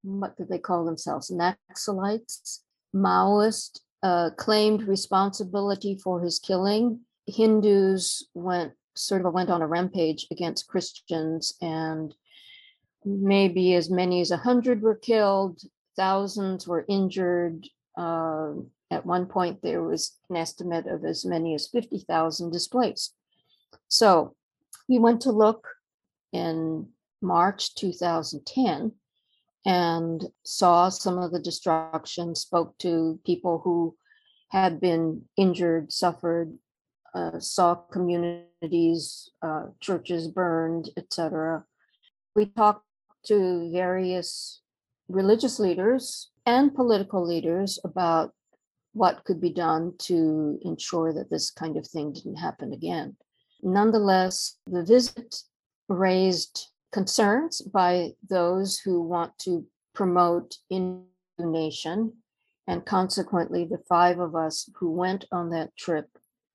what 0.02 0.36
did 0.36 0.48
they 0.48 0.58
call 0.58 0.84
themselves? 0.84 1.30
Naxalites, 1.30 2.60
Maoist, 2.94 3.80
uh, 4.02 4.30
claimed 4.36 4.82
responsibility 4.82 5.96
for 5.96 6.20
his 6.20 6.38
killing. 6.38 7.00
Hindus 7.26 8.26
went 8.34 8.72
sort 8.94 9.24
of 9.24 9.32
went 9.32 9.48
on 9.48 9.62
a 9.62 9.66
rampage 9.66 10.26
against 10.30 10.68
Christians, 10.68 11.54
and 11.62 12.14
maybe 13.04 13.74
as 13.74 13.90
many 13.90 14.20
as 14.20 14.30
a 14.30 14.36
hundred 14.36 14.82
were 14.82 14.96
killed, 14.96 15.60
thousands 15.96 16.66
were 16.66 16.84
injured. 16.88 17.66
Uh, 17.96 18.52
at 18.90 19.06
one 19.06 19.26
point, 19.26 19.62
there 19.62 19.82
was 19.82 20.18
an 20.28 20.36
estimate 20.36 20.86
of 20.86 21.04
as 21.04 21.24
many 21.24 21.54
as 21.54 21.68
50,000 21.68 22.50
displaced. 22.50 23.14
So 23.88 24.34
we 24.92 24.98
went 24.98 25.22
to 25.22 25.32
look 25.32 25.66
in 26.34 26.86
March 27.22 27.74
2010 27.76 28.92
and 29.64 30.26
saw 30.44 30.90
some 30.90 31.16
of 31.16 31.32
the 31.32 31.40
destruction, 31.40 32.34
spoke 32.34 32.76
to 32.76 33.18
people 33.24 33.62
who 33.64 33.96
had 34.50 34.80
been 34.80 35.22
injured, 35.38 35.90
suffered, 35.90 36.52
uh, 37.14 37.38
saw 37.38 37.74
communities, 37.74 39.30
uh, 39.40 39.68
churches 39.80 40.28
burned, 40.28 40.90
etc. 40.98 41.64
We 42.36 42.44
talked 42.44 42.84
to 43.28 43.70
various 43.72 44.60
religious 45.08 45.58
leaders 45.58 46.30
and 46.44 46.74
political 46.74 47.26
leaders 47.26 47.78
about 47.82 48.32
what 48.92 49.24
could 49.24 49.40
be 49.40 49.54
done 49.54 49.94
to 50.00 50.58
ensure 50.60 51.14
that 51.14 51.30
this 51.30 51.50
kind 51.50 51.78
of 51.78 51.86
thing 51.86 52.12
didn't 52.12 52.36
happen 52.36 52.74
again. 52.74 53.16
Nonetheless, 53.62 54.58
the 54.66 54.84
visit 54.84 55.36
raised 55.88 56.68
concerns 56.90 57.60
by 57.62 58.12
those 58.28 58.78
who 58.78 59.02
want 59.02 59.38
to 59.38 59.66
promote 59.94 60.56
in 60.70 61.04
nation 61.38 62.12
and 62.66 62.84
consequently 62.86 63.64
the 63.64 63.82
five 63.88 64.18
of 64.18 64.34
us 64.36 64.68
who 64.76 64.90
went 64.90 65.24
on 65.32 65.50
that 65.50 65.76
trip 65.76 66.08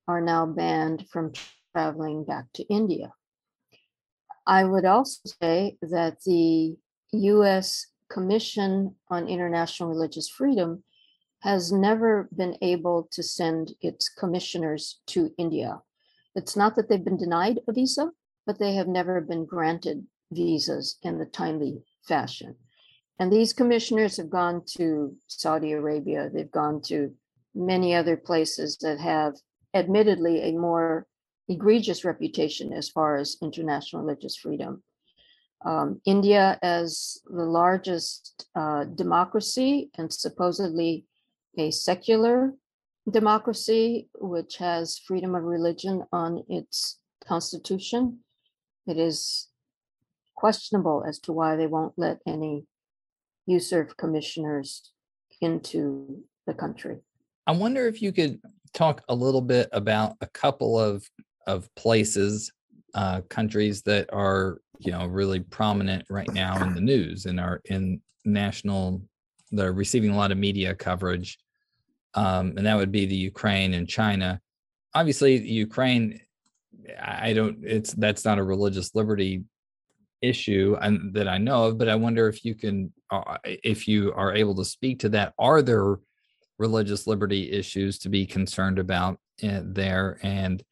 are 0.07 0.21
now 0.21 0.45
banned 0.45 1.07
from 1.09 1.33
traveling 1.75 2.23
back 2.23 2.45
to 2.53 2.63
India. 2.65 3.13
I 4.45 4.63
would 4.63 4.85
also 4.85 5.29
say 5.41 5.77
that 5.81 6.21
the 6.25 6.77
US 7.11 7.87
Commission 8.09 8.95
on 9.09 9.27
International 9.27 9.89
Religious 9.89 10.29
Freedom 10.29 10.83
has 11.41 11.71
never 11.71 12.29
been 12.35 12.57
able 12.61 13.07
to 13.11 13.21
send 13.21 13.73
its 13.81 14.09
commissioners 14.09 15.01
to 15.07 15.31
India. 15.37 15.81
It's 16.37 16.55
not 16.55 16.75
that 16.75 16.87
they've 16.87 17.03
been 17.03 17.17
denied 17.17 17.59
a 17.67 17.73
visa, 17.73 18.11
but 18.45 18.59
they 18.59 18.75
have 18.75 18.87
never 18.87 19.19
been 19.21 19.43
granted 19.43 20.05
visas 20.31 20.97
in 21.01 21.17
the 21.17 21.25
timely 21.25 21.81
fashion. 22.07 22.55
And 23.17 23.33
these 23.33 23.53
commissioners 23.53 24.17
have 24.17 24.29
gone 24.29 24.61
to 24.77 25.15
Saudi 25.25 25.71
Arabia, 25.71 26.29
they've 26.31 26.51
gone 26.51 26.81
to 26.83 27.15
many 27.55 27.95
other 27.95 28.15
places 28.15 28.77
that 28.81 28.99
have 28.99 29.33
admittedly 29.73 30.41
a 30.43 30.51
more 30.51 31.07
egregious 31.47 32.05
reputation 32.05 32.71
as 32.71 32.87
far 32.87 33.17
as 33.17 33.37
international 33.41 34.03
religious 34.03 34.35
freedom. 34.35 34.83
Um, 35.65 36.01
India, 36.05 36.59
as 36.61 37.17
the 37.25 37.45
largest 37.45 38.45
uh, 38.55 38.83
democracy 38.83 39.89
and 39.97 40.13
supposedly 40.13 41.05
a 41.57 41.71
secular 41.71 42.53
democracy, 43.09 44.09
which 44.15 44.57
has 44.57 44.97
freedom 44.97 45.35
of 45.35 45.43
religion 45.43 46.03
on 46.11 46.43
its 46.49 46.99
constitution, 47.25 48.19
it 48.85 48.97
is 48.97 49.47
questionable 50.35 51.03
as 51.07 51.19
to 51.19 51.33
why 51.33 51.55
they 51.55 51.67
won't 51.67 51.93
let 51.97 52.19
any 52.27 52.65
USCIRF 53.49 53.95
commissioners 53.97 54.91
into 55.41 56.23
the 56.45 56.53
country. 56.53 56.97
I 57.45 57.53
wonder 57.53 57.87
if 57.87 58.01
you 58.01 58.11
could 58.11 58.39
talk 58.73 59.01
a 59.09 59.15
little 59.15 59.41
bit 59.41 59.69
about 59.71 60.15
a 60.21 60.27
couple 60.27 60.79
of 60.79 61.07
of 61.47 61.73
places, 61.75 62.51
uh, 62.93 63.21
countries 63.29 63.81
that 63.83 64.09
are 64.11 64.59
you 64.79 64.91
know 64.91 65.05
really 65.05 65.39
prominent 65.39 66.05
right 66.09 66.31
now 66.33 66.61
in 66.61 66.73
the 66.73 66.81
news 66.81 67.25
and 67.25 67.39
are 67.39 67.61
in 67.65 68.01
national, 68.25 69.01
they're 69.51 69.71
receiving 69.71 70.11
a 70.11 70.17
lot 70.17 70.31
of 70.31 70.37
media 70.37 70.75
coverage, 70.75 71.37
um, 72.17 72.53
and 72.57 72.65
that 72.65 72.75
would 72.75 72.91
be 72.91 73.05
the 73.05 73.15
Ukraine 73.15 73.75
and 73.75 73.87
China. 73.87 74.41
Obviously, 74.95 75.37
Ukraine, 75.37 76.19
I 76.99 77.33
don't. 77.33 77.59
It's 77.63 77.93
that's 77.93 78.25
not 78.25 78.39
a 78.39 78.43
religious 78.43 78.95
liberty 78.95 79.43
issue 80.23 80.75
that 81.13 81.27
I 81.27 81.37
know 81.37 81.65
of, 81.65 81.77
but 81.77 81.87
I 81.87 81.95
wonder 81.95 82.27
if 82.27 82.43
you 82.43 82.55
can, 82.55 82.91
uh, 83.11 83.37
if 83.43 83.87
you 83.87 84.11
are 84.13 84.33
able 84.33 84.55
to 84.55 84.65
speak 84.65 84.99
to 85.01 85.09
that. 85.09 85.33
Are 85.37 85.61
there 85.61 85.99
religious 86.57 87.05
liberty 87.05 87.51
issues 87.51 87.99
to 87.99 88.09
be 88.09 88.25
concerned 88.25 88.79
about 88.79 89.19
eh, 89.43 89.61
there? 89.63 90.17
And, 90.23 90.63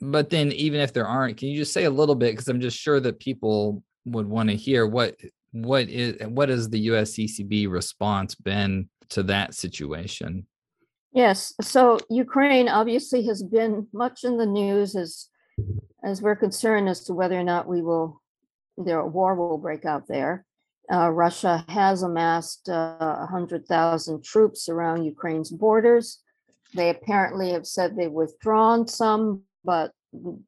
but 0.00 0.30
then 0.30 0.52
even 0.52 0.78
if 0.78 0.92
there 0.92 1.08
aren't, 1.08 1.36
can 1.36 1.48
you 1.48 1.56
just 1.56 1.72
say 1.72 1.82
a 1.82 1.90
little 1.90 2.14
bit? 2.14 2.30
Because 2.30 2.46
I'm 2.46 2.60
just 2.60 2.78
sure 2.78 3.00
that 3.00 3.18
people 3.18 3.82
would 4.04 4.28
want 4.28 4.50
to 4.50 4.56
hear 4.56 4.86
what 4.86 5.16
what 5.50 5.88
is 5.88 6.16
what 6.28 6.48
has 6.48 6.68
the 6.68 6.86
USCCB 6.86 7.68
response 7.68 8.36
been 8.36 8.88
to 9.10 9.24
that 9.24 9.54
situation? 9.54 10.46
Yes, 11.12 11.52
so 11.60 11.98
Ukraine 12.08 12.68
obviously 12.68 13.26
has 13.26 13.42
been 13.42 13.86
much 13.92 14.24
in 14.24 14.38
the 14.38 14.46
news 14.46 14.96
as 14.96 15.28
as 16.02 16.22
we're 16.22 16.36
concerned 16.36 16.88
as 16.88 17.04
to 17.04 17.14
whether 17.14 17.38
or 17.38 17.44
not 17.44 17.68
we 17.68 17.82
will 17.82 18.22
there 18.78 19.04
war 19.04 19.34
will 19.34 19.58
break 19.58 19.84
out 19.84 20.08
there. 20.08 20.46
Uh, 20.90 21.10
Russia 21.10 21.64
has 21.68 22.02
amassed 22.02 22.68
uh, 22.68 23.16
100,000 23.18 24.24
troops 24.24 24.68
around 24.68 25.04
Ukraine's 25.04 25.50
borders. 25.50 26.20
They 26.74 26.90
apparently 26.90 27.52
have 27.52 27.66
said 27.66 27.94
they've 27.94 28.10
withdrawn 28.10 28.88
some, 28.88 29.42
but 29.64 29.92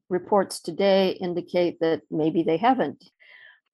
reports 0.09 0.59
today 0.59 1.11
indicate 1.11 1.79
that 1.79 2.01
maybe 2.11 2.43
they 2.43 2.57
haven't. 2.57 3.03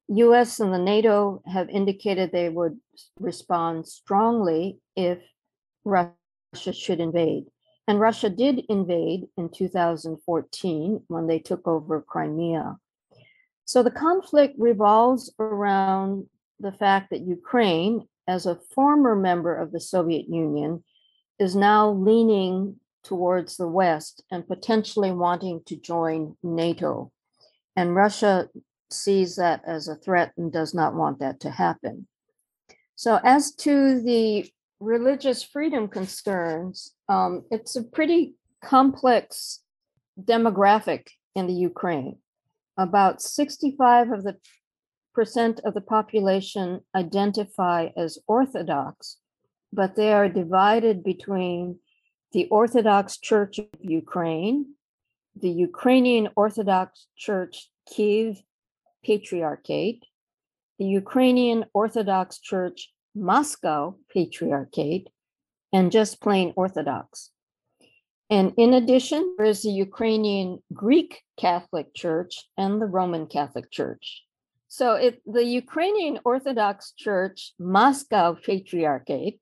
US 0.08 0.60
and 0.60 0.72
the 0.72 0.78
NATO 0.78 1.42
have 1.46 1.68
indicated 1.68 2.30
they 2.30 2.48
would 2.48 2.78
respond 3.18 3.86
strongly 3.88 4.78
if 4.94 5.18
Russia 5.84 6.12
should 6.54 7.00
invade. 7.00 7.46
And 7.88 7.98
Russia 7.98 8.30
did 8.30 8.64
invade 8.68 9.26
in 9.36 9.48
2014 9.48 11.02
when 11.08 11.26
they 11.26 11.38
took 11.38 11.66
over 11.66 12.00
Crimea. 12.00 12.78
So 13.64 13.82
the 13.82 13.90
conflict 13.90 14.54
revolves 14.58 15.32
around 15.38 16.26
the 16.60 16.72
fact 16.72 17.10
that 17.10 17.26
Ukraine, 17.26 18.06
as 18.28 18.46
a 18.46 18.58
former 18.74 19.16
member 19.16 19.54
of 19.54 19.72
the 19.72 19.80
Soviet 19.80 20.28
Union, 20.28 20.84
is 21.38 21.56
now 21.56 21.90
leaning 21.90 22.76
towards 23.02 23.56
the 23.56 23.66
West 23.66 24.22
and 24.30 24.46
potentially 24.46 25.10
wanting 25.10 25.62
to 25.66 25.76
join 25.76 26.36
NATO. 26.42 27.10
And 27.74 27.96
Russia 27.96 28.48
sees 28.90 29.36
that 29.36 29.62
as 29.66 29.88
a 29.88 29.96
threat 29.96 30.32
and 30.36 30.52
does 30.52 30.72
not 30.74 30.94
want 30.94 31.18
that 31.18 31.40
to 31.40 31.50
happen. 31.50 32.06
So, 32.94 33.18
as 33.24 33.52
to 33.56 34.00
the 34.00 34.48
religious 34.82 35.42
freedom 35.42 35.88
concerns, 35.88 36.94
um, 37.08 37.44
it's 37.50 37.76
a 37.76 37.84
pretty 37.84 38.34
complex 38.62 39.60
demographic 40.20 41.06
in 41.34 41.46
the 41.46 41.54
Ukraine. 41.54 42.18
About 42.76 43.22
65 43.22 44.10
of 44.10 44.24
the 44.24 44.36
percent 45.14 45.60
of 45.64 45.74
the 45.74 45.80
population 45.80 46.80
identify 46.94 47.88
as 47.96 48.18
Orthodox, 48.26 49.18
but 49.72 49.94
they 49.94 50.12
are 50.12 50.28
divided 50.28 51.04
between 51.04 51.78
the 52.32 52.46
Orthodox 52.48 53.18
Church 53.18 53.58
of 53.58 53.66
Ukraine, 53.80 54.74
the 55.40 55.50
Ukrainian 55.50 56.28
Orthodox 56.34 57.06
Church 57.16 57.70
Kiev 57.86 58.42
Patriarchate, 59.04 60.04
the 60.78 60.86
Ukrainian 60.86 61.66
Orthodox 61.74 62.40
Church 62.40 62.90
Moscow 63.14 63.96
Patriarchate, 64.12 65.08
and 65.72 65.92
just 65.92 66.20
plain 66.20 66.52
Orthodox. 66.56 67.30
And 68.30 68.54
in 68.56 68.74
addition, 68.74 69.34
there 69.36 69.46
is 69.46 69.62
the 69.62 69.70
Ukrainian 69.70 70.62
Greek 70.72 71.22
Catholic 71.38 71.94
Church 71.94 72.48
and 72.56 72.80
the 72.80 72.86
Roman 72.86 73.26
Catholic 73.26 73.70
Church. 73.70 74.22
So 74.68 74.94
it, 74.94 75.20
the 75.26 75.44
Ukrainian 75.44 76.18
Orthodox 76.24 76.92
Church 76.92 77.52
Moscow 77.58 78.34
Patriarchate 78.34 79.40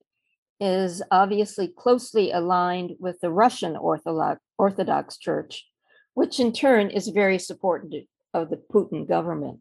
is 0.59 1.03
obviously 1.11 1.69
closely 1.69 2.33
aligned 2.33 2.97
with 2.99 3.21
the 3.21 3.31
Russian 3.31 3.77
Orthodox, 3.77 4.41
Orthodox 4.59 5.19
Church, 5.19 5.67
which 6.15 6.41
in 6.41 6.53
turn 6.53 6.91
is 6.91 7.09
very 7.09 7.39
supportive 7.39 8.07
of 8.35 8.51
the 8.51 8.57
Putin 8.57 9.09
government. 9.09 9.61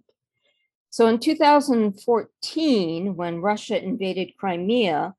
So 0.90 1.08
in 1.08 1.20
2014, 1.20 3.16
when 3.16 3.42
Russia 3.42 3.84
invaded 3.84 4.36
Crimea, 4.38 5.14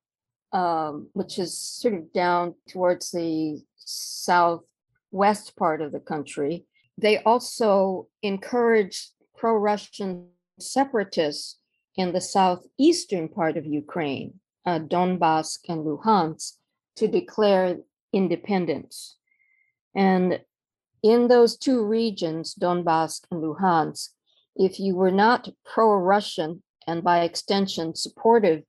um, 0.53 1.09
which 1.13 1.39
is 1.39 1.57
sort 1.57 1.95
of 1.95 2.13
down 2.13 2.57
towards 2.69 3.13
the 3.13 3.63
southwest 3.77 5.57
part 5.57 5.81
of 5.81 5.93
the 5.93 6.01
country, 6.01 6.67
they 6.99 7.23
also 7.23 8.09
encouraged 8.23 9.13
pro 9.37 9.55
Russian 9.55 10.29
separatists 10.59 11.59
in 11.97 12.13
the 12.13 12.21
southeastern 12.21 13.29
part 13.29 13.57
of 13.57 13.65
Ukraine, 13.65 14.41
uh, 14.67 14.81
Donbass 14.81 15.59
and 15.69 15.85
Luhansk, 15.85 16.57
to 16.97 17.09
declare 17.09 17.79
independence. 18.13 19.17
And 19.95 20.41
in 21.03 21.29
those 21.29 21.57
two 21.57 21.85
regions, 21.85 22.55
Donbass 22.55 23.23
and 23.31 23.43
Luhansk, 23.43 24.11
if 24.61 24.79
you 24.79 24.95
were 24.95 25.11
not 25.11 25.49
pro 25.65 25.95
Russian 25.95 26.63
and 26.87 27.03
by 27.03 27.21
extension 27.23 27.95
supportive 27.95 28.63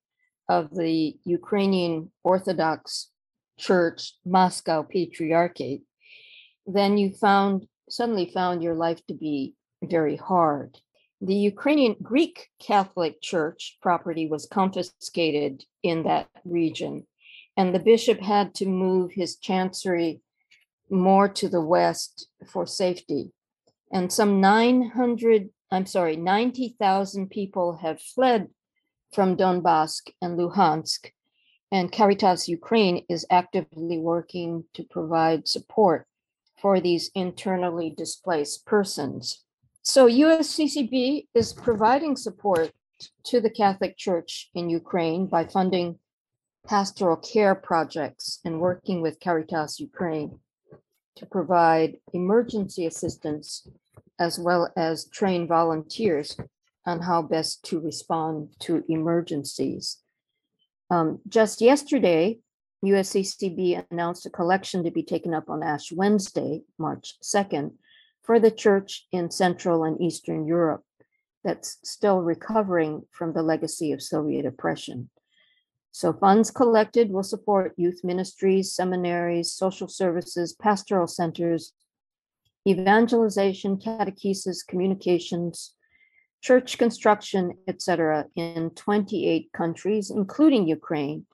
of 0.47 0.73
the 0.73 1.17
Ukrainian 1.25 2.09
Orthodox 2.23 3.09
Church 3.59 4.13
Moscow 4.25 4.83
Patriarchate, 4.83 5.83
then 6.65 6.97
you 6.97 7.09
found 7.11 7.67
suddenly 7.89 8.31
found 8.33 8.63
your 8.63 8.73
life 8.73 9.05
to 9.07 9.13
be 9.13 9.53
very 9.83 10.15
hard. 10.15 10.77
The 11.19 11.35
Ukrainian 11.35 11.97
Greek 12.01 12.47
Catholic 12.57 13.21
Church 13.21 13.77
property 13.81 14.27
was 14.29 14.45
confiscated 14.45 15.65
in 15.83 16.03
that 16.03 16.29
region, 16.45 17.05
and 17.57 17.75
the 17.75 17.85
bishop 17.91 18.21
had 18.21 18.55
to 18.55 18.65
move 18.65 19.11
his 19.11 19.35
chancery 19.35 20.21
more 20.89 21.27
to 21.27 21.49
the 21.49 21.65
west 21.75 22.29
for 22.47 22.65
safety. 22.65 23.33
And 23.91 24.09
some 24.09 24.39
900, 24.39 25.49
I'm 25.71 25.85
sorry, 25.85 26.17
90,000 26.17 27.29
people 27.29 27.77
have 27.77 28.01
fled 28.01 28.49
from 29.13 29.37
Donbass 29.37 30.01
and 30.21 30.37
Luhansk, 30.37 31.11
and 31.71 31.91
Caritas 31.91 32.49
Ukraine 32.49 33.05
is 33.07 33.25
actively 33.29 33.97
working 33.97 34.65
to 34.73 34.83
provide 34.83 35.47
support 35.47 36.07
for 36.61 36.81
these 36.81 37.09
internally 37.15 37.89
displaced 37.89 38.65
persons. 38.65 39.45
So 39.81 40.07
USCCB 40.07 41.27
is 41.33 41.53
providing 41.53 42.17
support 42.17 42.71
to 43.25 43.39
the 43.39 43.49
Catholic 43.49 43.97
Church 43.97 44.49
in 44.53 44.69
Ukraine 44.69 45.25
by 45.25 45.45
funding 45.45 45.99
pastoral 46.67 47.17
care 47.17 47.55
projects 47.55 48.39
and 48.45 48.59
working 48.59 49.01
with 49.01 49.19
Caritas 49.19 49.79
Ukraine 49.79 50.39
to 51.15 51.25
provide 51.25 51.97
emergency 52.13 52.85
assistance 52.85 53.67
as 54.21 54.37
well 54.37 54.71
as 54.77 55.09
train 55.09 55.47
volunteers 55.47 56.37
on 56.85 57.01
how 57.01 57.23
best 57.23 57.65
to 57.65 57.79
respond 57.79 58.49
to 58.59 58.83
emergencies. 58.87 59.97
Um, 60.91 61.19
just 61.27 61.59
yesterday, 61.59 62.37
USCCB 62.85 63.83
announced 63.89 64.27
a 64.27 64.29
collection 64.29 64.83
to 64.83 64.91
be 64.91 65.01
taken 65.01 65.33
up 65.33 65.49
on 65.49 65.63
Ash 65.63 65.91
Wednesday, 65.91 66.61
March 66.77 67.15
2nd, 67.23 67.71
for 68.21 68.39
the 68.39 68.51
church 68.51 69.07
in 69.11 69.31
Central 69.31 69.83
and 69.83 69.99
Eastern 69.99 70.45
Europe 70.45 70.83
that's 71.43 71.79
still 71.83 72.21
recovering 72.21 73.01
from 73.09 73.33
the 73.33 73.41
legacy 73.41 73.91
of 73.91 74.03
Soviet 74.03 74.45
oppression. 74.45 75.09
So, 75.91 76.13
funds 76.13 76.51
collected 76.51 77.09
will 77.09 77.23
support 77.23 77.73
youth 77.75 78.01
ministries, 78.03 78.71
seminaries, 78.71 79.51
social 79.51 79.87
services, 79.87 80.53
pastoral 80.53 81.07
centers, 81.07 81.73
evangelization, 82.67 83.77
catechesis, 83.77 84.65
communications, 84.67 85.73
church 86.41 86.77
construction, 86.77 87.53
etc., 87.67 88.25
in 88.35 88.71
28 88.71 89.51
countries, 89.53 90.09
including 90.09 90.67
Ukraine, 90.67 91.25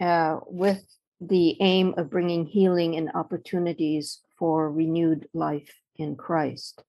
uh, 0.00 0.38
with 0.46 0.84
the 1.20 1.56
aim 1.60 1.94
of 1.96 2.10
bringing 2.10 2.46
healing 2.46 2.96
and 2.96 3.10
opportunities 3.14 4.20
for 4.38 4.70
renewed 4.70 5.28
life 5.34 5.74
in 5.96 6.16
Christ. 6.16 6.82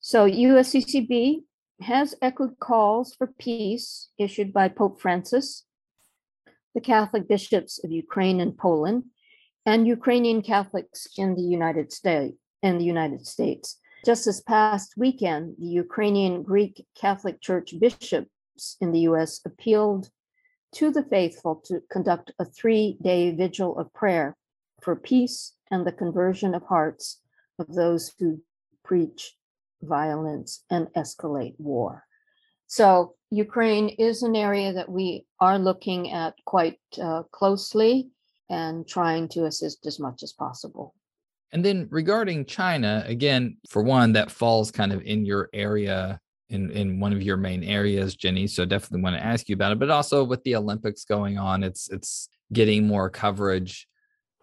So 0.00 0.28
USCCB 0.28 1.42
has 1.80 2.14
echoed 2.20 2.58
calls 2.58 3.14
for 3.14 3.28
peace 3.38 4.08
issued 4.18 4.52
by 4.52 4.68
Pope 4.68 5.00
Francis, 5.00 5.64
the 6.74 6.80
Catholic 6.80 7.26
bishops 7.28 7.82
of 7.82 7.90
Ukraine 7.90 8.40
and 8.40 8.56
Poland, 8.56 9.04
and 9.64 9.86
Ukrainian 9.86 10.42
Catholics 10.42 11.08
in 11.16 11.34
the 11.34 11.42
United 11.42 11.92
States. 11.92 12.36
In 12.62 12.78
the 12.78 12.84
United 12.84 13.24
States, 13.24 13.78
just 14.04 14.24
this 14.24 14.40
past 14.40 14.94
weekend, 14.96 15.54
the 15.58 15.66
Ukrainian 15.66 16.42
Greek 16.42 16.84
Catholic 17.00 17.40
Church 17.40 17.72
bishops 17.78 18.76
in 18.80 18.90
the 18.90 19.00
U.S. 19.10 19.40
appealed 19.44 20.10
to 20.72 20.90
the 20.90 21.04
faithful 21.04 21.62
to 21.66 21.80
conduct 21.88 22.32
a 22.38 22.44
three-day 22.44 23.30
vigil 23.36 23.78
of 23.78 23.92
prayer 23.94 24.36
for 24.82 24.96
peace 24.96 25.54
and 25.70 25.86
the 25.86 25.92
conversion 25.92 26.54
of 26.54 26.64
hearts 26.64 27.20
of 27.60 27.72
those 27.74 28.12
who 28.18 28.40
preach 28.84 29.36
violence 29.82 30.64
and 30.68 30.88
escalate 30.96 31.54
war. 31.58 32.04
So, 32.66 33.14
Ukraine 33.30 33.88
is 33.88 34.22
an 34.22 34.34
area 34.34 34.72
that 34.72 34.90
we 34.90 35.26
are 35.38 35.58
looking 35.58 36.12
at 36.12 36.34
quite 36.44 36.80
uh, 37.00 37.22
closely 37.30 38.10
and 38.50 38.86
trying 38.88 39.28
to 39.28 39.44
assist 39.44 39.86
as 39.86 40.00
much 40.00 40.22
as 40.22 40.32
possible. 40.32 40.94
And 41.52 41.64
then 41.64 41.88
regarding 41.90 42.44
China, 42.44 43.04
again, 43.06 43.56
for 43.68 43.82
one, 43.82 44.12
that 44.12 44.30
falls 44.30 44.70
kind 44.70 44.92
of 44.92 45.02
in 45.02 45.24
your 45.24 45.48
area, 45.52 46.20
in, 46.50 46.70
in 46.70 47.00
one 47.00 47.12
of 47.12 47.22
your 47.22 47.36
main 47.36 47.64
areas, 47.64 48.14
Jenny. 48.14 48.46
So 48.46 48.64
definitely 48.64 49.02
want 49.02 49.16
to 49.16 49.24
ask 49.24 49.48
you 49.48 49.54
about 49.54 49.72
it. 49.72 49.78
But 49.78 49.90
also 49.90 50.24
with 50.24 50.42
the 50.44 50.56
Olympics 50.56 51.04
going 51.04 51.38
on, 51.38 51.62
it's 51.62 51.88
it's 51.90 52.28
getting 52.52 52.86
more 52.86 53.10
coverage 53.10 53.88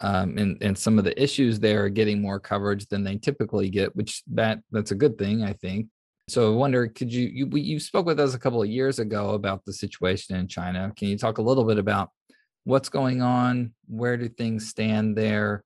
um, 0.01 0.37
and 0.37 0.57
and 0.61 0.77
some 0.77 0.97
of 0.97 1.05
the 1.05 1.21
issues 1.21 1.59
there 1.59 1.85
are 1.85 1.89
getting 1.89 2.21
more 2.21 2.39
coverage 2.39 2.87
than 2.87 3.03
they 3.03 3.17
typically 3.17 3.69
get, 3.69 3.95
which 3.95 4.23
that 4.27 4.59
that's 4.71 4.91
a 4.91 4.95
good 4.95 5.17
thing, 5.17 5.43
I 5.43 5.53
think. 5.53 5.87
So 6.27 6.53
I 6.53 6.55
wonder, 6.55 6.87
could 6.87 7.13
you 7.13 7.27
you 7.27 7.47
you 7.57 7.79
spoke 7.79 8.05
with 8.05 8.19
us 8.19 8.33
a 8.33 8.39
couple 8.39 8.61
of 8.61 8.69
years 8.69 8.99
ago 8.99 9.31
about 9.31 9.63
the 9.63 9.71
situation 9.71 10.35
in 10.35 10.47
China? 10.47 10.91
Can 10.95 11.07
you 11.07 11.17
talk 11.17 11.37
a 11.37 11.43
little 11.43 11.63
bit 11.63 11.77
about 11.77 12.09
what's 12.65 12.89
going 12.89 13.21
on? 13.21 13.73
Where 13.87 14.17
do 14.17 14.27
things 14.27 14.67
stand 14.67 15.17
there? 15.17 15.63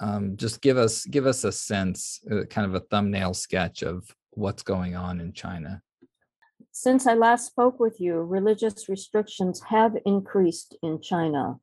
Um, 0.00 0.36
just 0.36 0.62
give 0.62 0.78
us 0.78 1.04
give 1.04 1.26
us 1.26 1.44
a 1.44 1.52
sense, 1.52 2.20
uh, 2.30 2.44
kind 2.44 2.66
of 2.66 2.74
a 2.74 2.80
thumbnail 2.80 3.34
sketch 3.34 3.82
of 3.82 4.08
what's 4.30 4.62
going 4.62 4.96
on 4.96 5.20
in 5.20 5.32
China. 5.32 5.82
Since 6.72 7.06
I 7.06 7.14
last 7.14 7.46
spoke 7.46 7.78
with 7.78 8.00
you, 8.00 8.14
religious 8.14 8.88
restrictions 8.88 9.60
have 9.68 9.96
increased 10.06 10.76
in 10.82 11.00
China. 11.00 11.58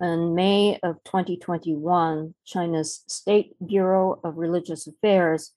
In 0.00 0.34
May 0.34 0.78
of 0.82 0.96
2021, 1.04 2.34
China's 2.44 3.04
State 3.06 3.54
Bureau 3.64 4.20
of 4.24 4.36
Religious 4.36 4.86
Affairs 4.86 5.52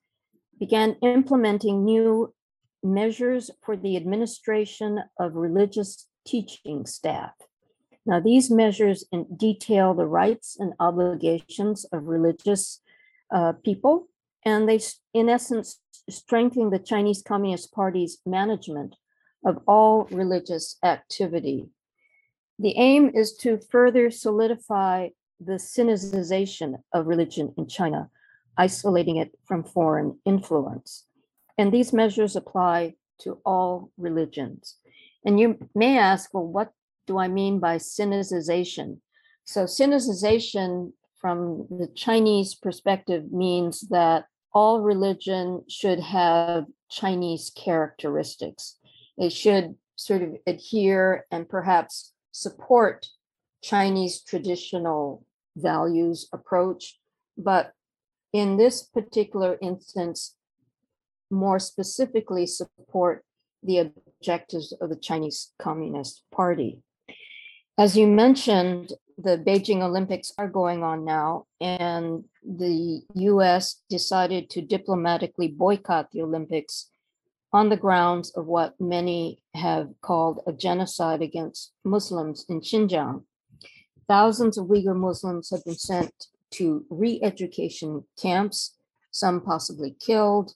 began 0.59 0.95
implementing 1.01 1.83
new 1.83 2.33
measures 2.83 3.49
for 3.63 3.75
the 3.75 3.97
administration 3.97 4.99
of 5.19 5.35
religious 5.35 6.07
teaching 6.25 6.85
staff. 6.85 7.33
Now, 8.07 8.21
these 8.21 8.49
measures 8.49 9.03
detail 9.35 9.93
the 9.93 10.05
rights 10.05 10.55
and 10.57 10.73
obligations 10.79 11.83
of 11.91 12.07
religious 12.07 12.79
uh, 13.35 13.51
people, 13.65 14.07
and 14.45 14.67
they, 14.67 14.79
in 15.13 15.27
essence, 15.27 15.81
strengthen 16.09 16.69
the 16.69 16.79
Chinese 16.79 17.21
Communist 17.21 17.73
Party's 17.73 18.19
management 18.25 18.95
of 19.45 19.59
all 19.67 20.05
religious 20.05 20.77
activity. 20.83 21.67
The 22.57 22.77
aim 22.77 23.11
is 23.13 23.35
to 23.39 23.59
further 23.69 24.09
solidify 24.09 25.09
the 25.41 25.59
Sinicization 25.59 26.81
of 26.93 27.07
religion 27.07 27.53
in 27.57 27.67
China, 27.67 28.09
isolating 28.57 29.17
it 29.17 29.37
from 29.45 29.65
foreign 29.65 30.17
influence. 30.23 31.05
And 31.57 31.73
these 31.73 31.91
measures 31.91 32.37
apply 32.37 32.95
to 33.19 33.39
all 33.45 33.91
religions. 33.97 34.77
And 35.25 35.37
you 35.41 35.57
may 35.75 35.97
ask, 35.97 36.33
well, 36.33 36.47
what 36.47 36.71
do 37.07 37.17
I 37.17 37.27
mean 37.27 37.59
by 37.59 37.77
Sinicization? 37.77 38.99
So, 39.45 39.63
Sinicization 39.63 40.91
from 41.19 41.65
the 41.69 41.87
Chinese 41.95 42.53
perspective 42.53 43.31
means 43.31 43.81
that 43.89 44.25
all 44.53 44.81
religion 44.81 45.63
should 45.67 45.99
have 45.99 46.65
Chinese 46.89 47.51
characteristics. 47.55 48.77
It 49.17 49.31
should 49.31 49.75
sort 49.95 50.21
of 50.21 50.35
adhere 50.45 51.25
and 51.31 51.49
perhaps 51.49 52.13
support 52.31 53.07
Chinese 53.63 54.21
traditional 54.21 55.25
values 55.55 56.29
approach. 56.31 56.99
But 57.37 57.73
in 58.31 58.57
this 58.57 58.83
particular 58.83 59.57
instance, 59.61 60.35
more 61.29 61.59
specifically 61.59 62.45
support 62.45 63.23
the 63.63 63.79
objectives 63.79 64.73
of 64.79 64.89
the 64.89 64.95
Chinese 64.95 65.51
Communist 65.59 66.23
Party. 66.31 66.81
As 67.79 67.95
you 67.95 68.07
mentioned, 68.07 68.93
the 69.19 69.37
Beijing 69.37 69.83
Olympics 69.83 70.31
are 70.39 70.47
going 70.47 70.81
on 70.83 71.05
now, 71.05 71.45
and 71.61 72.23
the 72.43 73.03
US 73.13 73.83
decided 73.87 74.49
to 74.49 74.61
diplomatically 74.63 75.47
boycott 75.47 76.09
the 76.11 76.23
Olympics 76.23 76.89
on 77.53 77.69
the 77.69 77.77
grounds 77.77 78.31
of 78.31 78.47
what 78.47 78.81
many 78.81 79.43
have 79.53 79.89
called 80.01 80.41
a 80.47 80.53
genocide 80.53 81.21
against 81.21 81.71
Muslims 81.83 82.45
in 82.49 82.61
Xinjiang. 82.61 83.23
Thousands 84.07 84.57
of 84.57 84.65
Uyghur 84.65 84.95
Muslims 84.95 85.51
have 85.51 85.63
been 85.63 85.77
sent 85.77 86.13
to 86.53 86.83
re 86.89 87.19
education 87.21 88.05
camps, 88.19 88.75
some 89.11 89.39
possibly 89.39 89.95
killed, 89.99 90.55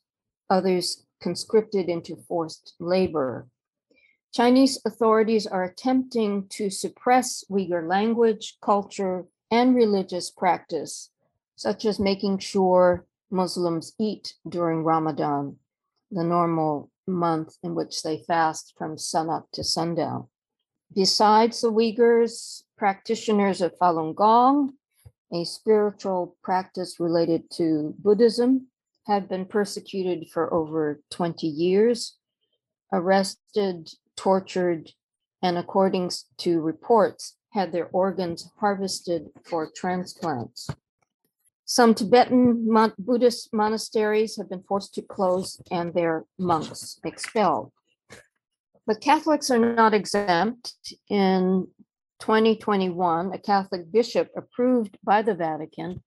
others 0.50 1.06
conscripted 1.22 1.88
into 1.88 2.16
forced 2.28 2.74
labor. 2.80 3.48
Chinese 4.34 4.80
authorities 4.86 5.46
are 5.46 5.64
attempting 5.64 6.48
to 6.48 6.70
suppress 6.70 7.44
Uyghur 7.50 7.88
language, 7.88 8.58
culture, 8.62 9.26
and 9.52 9.76
religious 9.76 10.32
practice, 10.32 11.10
such 11.58 11.84
as 11.84 12.00
making 12.00 12.40
sure 12.40 13.06
Muslims 13.30 13.94
eat 14.00 14.36
during 14.48 14.84
Ramadan, 14.84 15.58
the 16.12 16.24
normal 16.24 16.90
month 17.06 17.58
in 17.62 17.76
which 17.76 18.04
they 18.04 18.24
fast 18.26 18.74
from 18.78 18.98
sunup 18.98 19.48
to 19.52 19.64
sundown. 19.64 20.28
Besides 20.94 21.62
the 21.62 21.72
Uyghurs, 21.72 22.64
practitioners 22.78 23.62
of 23.62 23.78
Falun 23.78 24.16
Gong, 24.16 24.74
a 25.34 25.44
spiritual 25.44 26.38
practice 26.42 27.00
related 27.00 27.50
to 27.52 27.94
Buddhism, 28.00 28.68
have 29.08 29.28
been 29.28 29.46
persecuted 29.46 30.30
for 30.30 30.54
over 30.54 31.02
20 31.10 31.48
years, 31.48 32.18
arrested, 32.94 33.90
tortured, 34.16 34.92
and 35.42 35.58
according 35.58 36.12
to 36.38 36.62
reports, 36.62 37.38
had 37.52 37.72
their 37.72 37.88
organs 37.92 38.50
harvested 38.60 39.30
for 39.44 39.70
transplants. 39.76 40.70
Some 41.66 41.94
Tibetan 41.94 42.72
mon- 42.72 42.94
Buddhist 42.98 43.54
monasteries 43.54 44.38
have 44.38 44.50
been 44.50 44.64
forced 44.64 44.94
to 44.96 45.02
close 45.02 45.62
and 45.72 45.94
their 45.94 46.26
monks 46.38 47.00
expelled. 47.04 47.72
But 48.86 49.02
Catholics 49.02 49.50
are 49.52 49.60
not 49.60 49.94
exempt. 49.94 50.76
In 51.10 51.68
2021, 52.20 53.34
a 53.34 53.38
Catholic 53.38 53.92
bishop 53.92 54.30
approved 54.36 54.98
by 55.04 55.22
the 55.22 55.36
Vatican 55.36 56.02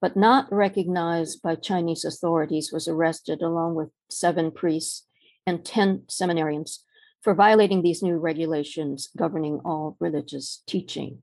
but 0.00 0.16
not 0.16 0.50
recognized 0.52 1.42
by 1.42 1.54
Chinese 1.54 2.04
authorities, 2.04 2.72
was 2.72 2.86
arrested 2.86 3.42
along 3.42 3.74
with 3.74 3.90
seven 4.08 4.50
priests 4.50 5.06
and 5.46 5.64
10 5.64 6.04
seminarians 6.08 6.80
for 7.22 7.34
violating 7.34 7.82
these 7.82 8.02
new 8.02 8.16
regulations 8.16 9.08
governing 9.16 9.60
all 9.64 9.96
religious 10.00 10.62
teaching. 10.66 11.22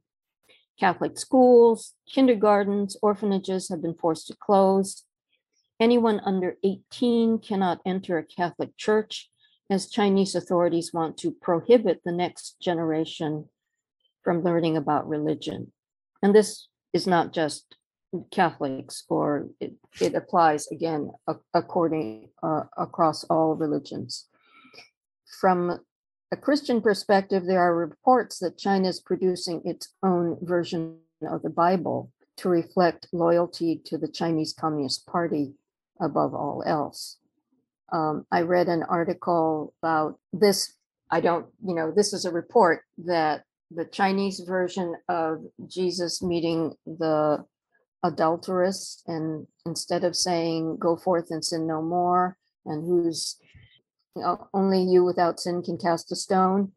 Catholic 0.80 1.18
schools, 1.18 1.94
kindergartens, 2.10 2.98
orphanages 3.02 3.70
have 3.70 3.82
been 3.82 3.96
forced 3.96 4.28
to 4.28 4.36
close. 4.36 5.06
Anyone 5.80 6.22
under 6.26 6.58
18 6.64 7.40
cannot 7.40 7.82
enter 7.86 8.18
a 8.18 8.26
Catholic 8.26 8.76
church, 8.78 9.30
as 9.70 9.90
Chinese 9.90 10.36
authorities 10.36 10.94
want 10.94 11.18
to 11.18 11.32
prohibit 11.32 12.02
the 12.04 12.12
next 12.12 12.60
generation 12.62 13.50
from 14.24 14.44
learning 14.44 14.78
about 14.78 15.08
religion. 15.08 15.72
And 16.22 16.36
this 16.36 16.68
is 16.94 17.08
not 17.08 17.34
just 17.34 17.76
Catholics, 18.32 19.04
or 19.10 19.48
it, 19.60 19.74
it 20.00 20.16
applies 20.16 20.68
again 20.68 21.12
according 21.54 22.30
uh, 22.42 22.64
across 22.78 23.24
all 23.26 23.56
religions. 23.56 24.28
From 25.40 25.80
a 26.32 26.38
Christian 26.38 26.82
perspective, 26.82 27.46
there 27.46 27.62
are 27.62 27.76
reports 27.76 28.40
that 28.40 28.58
China 28.58 28.90
is 28.90 29.00
producing 29.00 29.62
its 29.64 29.90
own 30.04 30.38
version 30.42 30.98
of 31.22 31.42
the 31.42 31.50
Bible 31.50 32.12
to 32.38 32.50
reflect 32.50 33.08
loyalty 33.14 33.82
to 33.86 33.98
the 33.98 34.08
Chinese 34.08 34.54
Communist 34.54 35.06
Party 35.08 35.54
above 36.02 36.34
all 36.34 36.64
else. 36.66 37.18
Um, 37.94 38.26
I 38.32 38.42
read 38.42 38.68
an 38.68 38.84
article 38.84 39.74
about 39.82 40.20
this. 40.34 40.74
I 41.12 41.22
don't, 41.22 41.46
you 41.66 41.76
know, 41.76 41.92
this 41.96 42.12
is 42.12 42.26
a 42.26 42.32
report 42.32 42.82
that 43.06 43.44
the 43.72 43.86
Chinese 43.86 44.42
version 44.46 44.96
of 45.08 45.46
Jesus 45.68 46.22
meeting 46.22 46.74
the 46.86 47.46
adulterous 48.04 49.02
and 49.08 49.48
instead 49.66 50.04
of 50.04 50.16
saying 50.16 50.78
go 50.78 50.96
forth 50.96 51.28
and 51.30 51.44
sin 51.44 51.66
no 51.66 51.82
more 51.82 52.38
and 52.66 52.86
who's 52.86 53.38
only 54.54 54.82
you 54.82 55.04
without 55.04 55.40
sin 55.40 55.62
can 55.62 55.78
cast 55.78 56.12
a 56.12 56.16
stone 56.16 56.72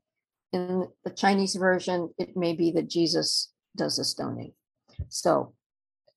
in 0.53 0.89
the 1.05 1.11
chinese 1.11 1.55
version 1.55 2.11
it 2.19 2.37
may 2.37 2.53
be 2.55 2.71
that 2.71 2.89
jesus 2.89 3.53
does 3.77 3.97
the 3.97 4.05
stoning 4.05 4.53
so 5.09 5.53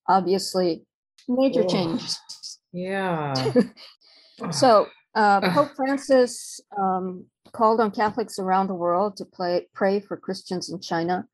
obviously 0.08 0.84
major 1.28 1.62
Oh. 1.62 1.68
changes 1.68 2.18
Yeah. 2.72 3.34
so 4.50 4.86
uh, 5.14 5.40
Pope 5.54 5.70
Francis 5.76 6.60
um, 6.78 7.26
called 7.52 7.80
on 7.80 7.90
Catholics 7.90 8.38
around 8.38 8.68
the 8.68 8.74
world 8.74 9.16
to 9.18 9.24
play, 9.24 9.68
pray 9.74 10.00
for 10.00 10.16
Christians 10.16 10.70
in 10.70 10.80
China 10.80 11.26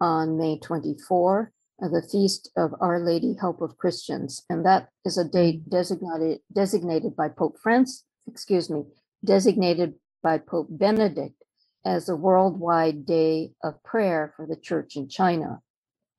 on 0.00 0.38
May 0.38 0.58
24, 0.58 1.52
uh, 1.82 1.88
the 1.88 2.02
feast 2.02 2.50
of 2.56 2.74
Our 2.80 3.00
Lady 3.00 3.34
Help 3.40 3.62
of 3.62 3.78
Christians, 3.78 4.44
and 4.50 4.66
that 4.66 4.88
is 5.04 5.16
a 5.16 5.24
date 5.24 5.68
designated 5.70 6.40
designated 6.52 7.16
by 7.16 7.28
Pope 7.28 7.56
Francis. 7.62 8.04
Excuse 8.28 8.70
me, 8.70 8.84
designated 9.24 9.94
by 10.22 10.38
Pope 10.38 10.68
Benedict 10.70 11.42
as 11.84 12.08
a 12.08 12.16
worldwide 12.16 13.04
day 13.06 13.52
of 13.62 13.82
prayer 13.82 14.32
for 14.36 14.46
the 14.46 14.56
Church 14.56 14.96
in 14.96 15.08
China. 15.08 15.60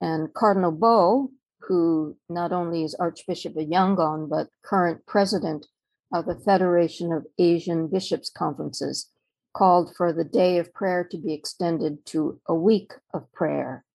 And 0.02 0.34
Cardinal 0.34 0.72
Bo, 0.72 1.32
who 1.62 2.18
not 2.30 2.52
only 2.52 2.84
is 2.84 2.96
Archbishop 2.96 3.56
of 3.56 3.68
Yangon 3.68 4.30
but 4.30 4.50
current 4.64 5.06
president 5.06 5.66
of 6.14 6.26
the 6.26 6.36
Federation 6.36 7.14
of 7.14 7.26
Asian 7.38 7.88
Bishops' 7.88 8.30
Conferences 8.30 9.10
called 9.54 9.96
for 9.96 10.12
the 10.12 10.24
day 10.24 10.58
of 10.58 10.74
prayer 10.74 11.04
to 11.04 11.18
be 11.18 11.34
extended 11.34 12.06
to 12.08 12.40
a 12.48 12.56
week 12.56 12.92
of 13.14 13.32
prayer. 13.32 13.86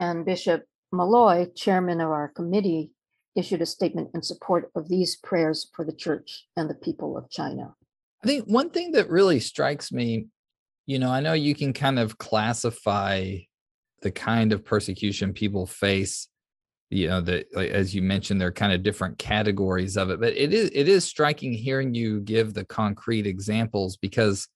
And 0.00 0.24
Bishop 0.24 0.64
Malloy, 0.92 1.46
chairman 1.54 2.00
of 2.00 2.10
our 2.10 2.28
committee, 2.28 2.92
issued 3.34 3.60
a 3.60 3.66
statement 3.66 4.10
in 4.14 4.22
support 4.22 4.70
of 4.74 4.88
these 4.88 5.16
prayers 5.16 5.70
for 5.74 5.84
the 5.84 5.92
church 5.92 6.46
and 6.56 6.70
the 6.70 6.74
people 6.74 7.16
of 7.16 7.30
China. 7.30 7.74
I 8.26 8.28
think 8.28 8.46
one 8.46 8.70
thing 8.70 8.90
that 8.92 9.08
really 9.08 9.38
strikes 9.38 9.92
me, 9.92 10.26
you 10.84 10.98
know, 10.98 11.10
I 11.10 11.20
know 11.20 11.34
you 11.34 11.54
can 11.54 11.72
kind 11.72 11.96
of 11.96 12.18
classify 12.18 13.36
the 14.02 14.10
kind 14.10 14.52
of 14.52 14.64
persecution 14.64 15.32
people 15.32 15.64
face. 15.64 16.26
You 16.90 17.06
know, 17.06 17.20
that 17.20 17.46
like, 17.54 17.70
as 17.70 17.94
you 17.94 18.02
mentioned, 18.02 18.40
there 18.40 18.48
are 18.48 18.52
kind 18.52 18.72
of 18.72 18.82
different 18.82 19.18
categories 19.18 19.96
of 19.96 20.10
it, 20.10 20.18
but 20.18 20.36
it 20.36 20.52
is 20.52 20.70
it 20.74 20.88
is 20.88 21.04
striking 21.04 21.52
hearing 21.52 21.94
you 21.94 22.20
give 22.20 22.52
the 22.52 22.64
concrete 22.64 23.28
examples 23.28 23.96
because 23.96 24.48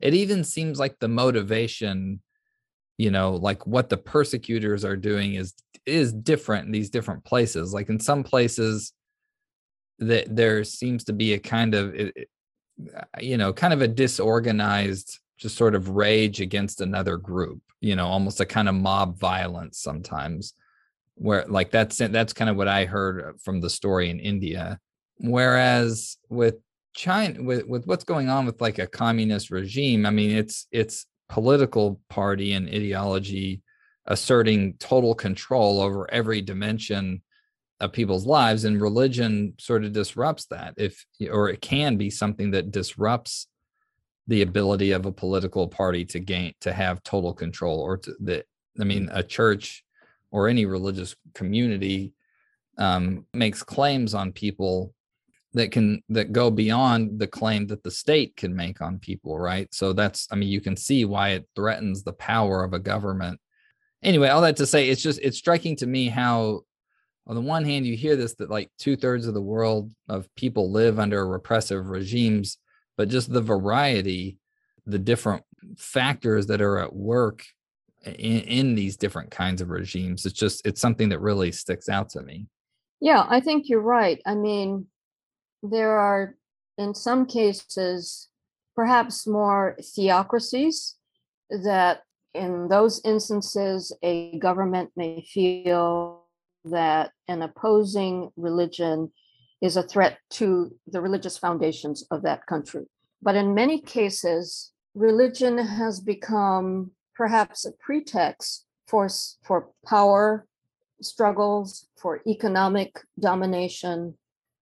it 0.00 0.14
even 0.14 0.42
seems 0.42 0.78
like 0.78 0.98
the 0.98 1.08
motivation, 1.08 2.22
you 2.96 3.10
know, 3.10 3.32
like 3.32 3.66
what 3.66 3.90
the 3.90 3.98
persecutors 3.98 4.86
are 4.86 4.96
doing 4.96 5.34
is 5.34 5.52
is 5.84 6.14
different 6.14 6.64
in 6.64 6.72
these 6.72 6.88
different 6.88 7.24
places. 7.24 7.74
Like 7.74 7.90
in 7.90 8.00
some 8.00 8.24
places, 8.24 8.94
that 9.98 10.34
there 10.34 10.64
seems 10.64 11.04
to 11.04 11.12
be 11.12 11.34
a 11.34 11.38
kind 11.38 11.74
of 11.74 11.94
it, 11.94 12.28
Uh, 12.96 13.02
you 13.20 13.36
know, 13.36 13.52
kind 13.52 13.72
of 13.72 13.82
a 13.82 13.88
disorganized, 13.88 15.18
just 15.36 15.56
sort 15.56 15.74
of 15.74 15.90
rage 15.90 16.40
against 16.40 16.80
another 16.80 17.16
group, 17.16 17.60
you 17.80 17.96
know, 17.96 18.06
almost 18.06 18.40
a 18.40 18.46
kind 18.46 18.68
of 18.68 18.74
mob 18.74 19.18
violence 19.18 19.80
sometimes, 19.80 20.54
where 21.14 21.44
like 21.48 21.70
that's 21.70 21.98
that's 21.98 22.32
kind 22.32 22.48
of 22.48 22.56
what 22.56 22.68
I 22.68 22.84
heard 22.84 23.24
uh, 23.24 23.32
from 23.42 23.60
the 23.60 23.70
story 23.70 24.10
in 24.10 24.20
India. 24.20 24.78
Whereas 25.16 26.18
with 26.28 26.56
China, 26.94 27.42
with, 27.42 27.66
with 27.66 27.86
what's 27.86 28.04
going 28.04 28.28
on 28.28 28.46
with 28.46 28.60
like 28.60 28.78
a 28.78 28.86
communist 28.86 29.50
regime, 29.50 30.06
I 30.06 30.10
mean, 30.10 30.30
it's 30.30 30.66
it's 30.70 31.06
political 31.28 32.00
party 32.08 32.52
and 32.52 32.68
ideology 32.68 33.62
asserting 34.06 34.74
total 34.78 35.14
control 35.14 35.80
over 35.80 36.10
every 36.10 36.40
dimension 36.40 37.22
of 37.80 37.92
people's 37.92 38.26
lives 38.26 38.64
and 38.64 38.80
religion 38.80 39.54
sort 39.58 39.84
of 39.84 39.92
disrupts 39.92 40.46
that 40.46 40.74
if 40.76 41.06
or 41.30 41.48
it 41.48 41.60
can 41.60 41.96
be 41.96 42.10
something 42.10 42.50
that 42.50 42.70
disrupts 42.70 43.46
the 44.26 44.42
ability 44.42 44.90
of 44.90 45.06
a 45.06 45.12
political 45.12 45.68
party 45.68 46.04
to 46.04 46.18
gain 46.18 46.52
to 46.60 46.72
have 46.72 47.02
total 47.02 47.32
control 47.32 47.80
or 47.80 47.96
to 47.96 48.14
the 48.20 48.44
i 48.80 48.84
mean 48.84 49.08
a 49.12 49.22
church 49.22 49.84
or 50.30 50.48
any 50.48 50.66
religious 50.66 51.14
community 51.34 52.12
um, 52.78 53.26
makes 53.34 53.62
claims 53.62 54.14
on 54.14 54.32
people 54.32 54.94
that 55.54 55.72
can 55.72 56.02
that 56.10 56.32
go 56.32 56.50
beyond 56.50 57.18
the 57.18 57.26
claim 57.26 57.66
that 57.66 57.82
the 57.82 57.90
state 57.90 58.36
can 58.36 58.54
make 58.54 58.80
on 58.80 58.98
people 58.98 59.38
right? 59.38 59.72
So 59.72 59.92
that's 59.92 60.28
i 60.30 60.36
mean 60.36 60.48
you 60.48 60.60
can 60.60 60.76
see 60.76 61.04
why 61.04 61.30
it 61.30 61.48
threatens 61.56 62.02
the 62.02 62.12
power 62.12 62.62
of 62.64 62.72
a 62.72 62.78
government. 62.78 63.40
Anyway 64.02 64.28
all 64.28 64.42
that 64.42 64.56
to 64.56 64.66
say 64.66 64.88
it's 64.88 65.02
just 65.02 65.20
it's 65.22 65.38
striking 65.38 65.76
to 65.76 65.86
me 65.86 66.08
how 66.08 66.62
on 67.28 67.34
the 67.34 67.40
one 67.40 67.64
hand 67.64 67.86
you 67.86 67.96
hear 67.96 68.16
this 68.16 68.34
that 68.34 68.50
like 68.50 68.70
two-thirds 68.78 69.26
of 69.26 69.34
the 69.34 69.40
world 69.40 69.92
of 70.08 70.34
people 70.34 70.72
live 70.72 70.98
under 70.98 71.26
repressive 71.26 71.88
regimes 71.88 72.58
but 72.96 73.08
just 73.08 73.32
the 73.32 73.40
variety 73.40 74.38
the 74.86 74.98
different 74.98 75.44
factors 75.76 76.46
that 76.46 76.60
are 76.60 76.78
at 76.78 76.94
work 76.94 77.44
in, 78.04 78.40
in 78.40 78.74
these 78.74 78.96
different 78.96 79.30
kinds 79.30 79.60
of 79.60 79.68
regimes 79.70 80.24
it's 80.24 80.38
just 80.38 80.66
it's 80.66 80.80
something 80.80 81.08
that 81.08 81.20
really 81.20 81.52
sticks 81.52 81.88
out 81.88 82.08
to 82.08 82.22
me. 82.22 82.46
Yeah 83.00 83.24
i 83.28 83.40
think 83.40 83.68
you're 83.68 83.80
right. 83.80 84.20
I 84.26 84.34
mean 84.34 84.86
there 85.62 85.98
are, 85.98 86.36
in 86.76 86.94
some 86.94 87.26
cases, 87.26 88.28
perhaps 88.74 89.26
more 89.26 89.76
theocracies 89.82 90.96
that 91.50 92.02
in 92.34 92.68
those 92.68 93.00
instances, 93.04 93.96
a 94.02 94.38
government 94.38 94.90
may 94.96 95.22
feel 95.22 96.27
that 96.64 97.12
an 97.28 97.42
opposing 97.42 98.30
religion 98.36 99.12
is 99.60 99.76
a 99.76 99.82
threat 99.82 100.18
to 100.30 100.74
the 100.86 101.00
religious 101.00 101.36
foundations 101.36 102.04
of 102.10 102.22
that 102.22 102.46
country. 102.46 102.86
But 103.20 103.34
in 103.34 103.54
many 103.54 103.80
cases, 103.80 104.72
religion 104.94 105.58
has 105.58 106.00
become 106.00 106.92
perhaps 107.16 107.64
a 107.64 107.72
pretext 107.72 108.66
for, 108.86 109.08
for 109.42 109.70
power 109.86 110.46
struggles, 111.02 111.88
for 111.96 112.22
economic 112.26 113.00
domination, 113.18 114.14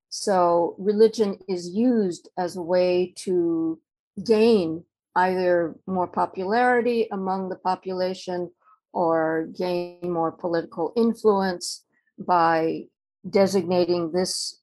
so 0.08 0.74
religion 0.78 1.38
is 1.48 1.68
used 1.68 2.28
as 2.38 2.56
a 2.56 2.62
way 2.62 3.12
to 3.16 3.78
gain 4.24 4.84
either 5.14 5.74
more 5.86 6.06
popularity 6.06 7.08
among 7.12 7.48
the 7.48 7.56
population 7.56 8.50
or 8.92 9.48
gain 9.56 9.98
more 10.02 10.32
political 10.32 10.92
influence 10.96 11.84
by 12.18 12.84
designating 13.28 14.12
this 14.12 14.60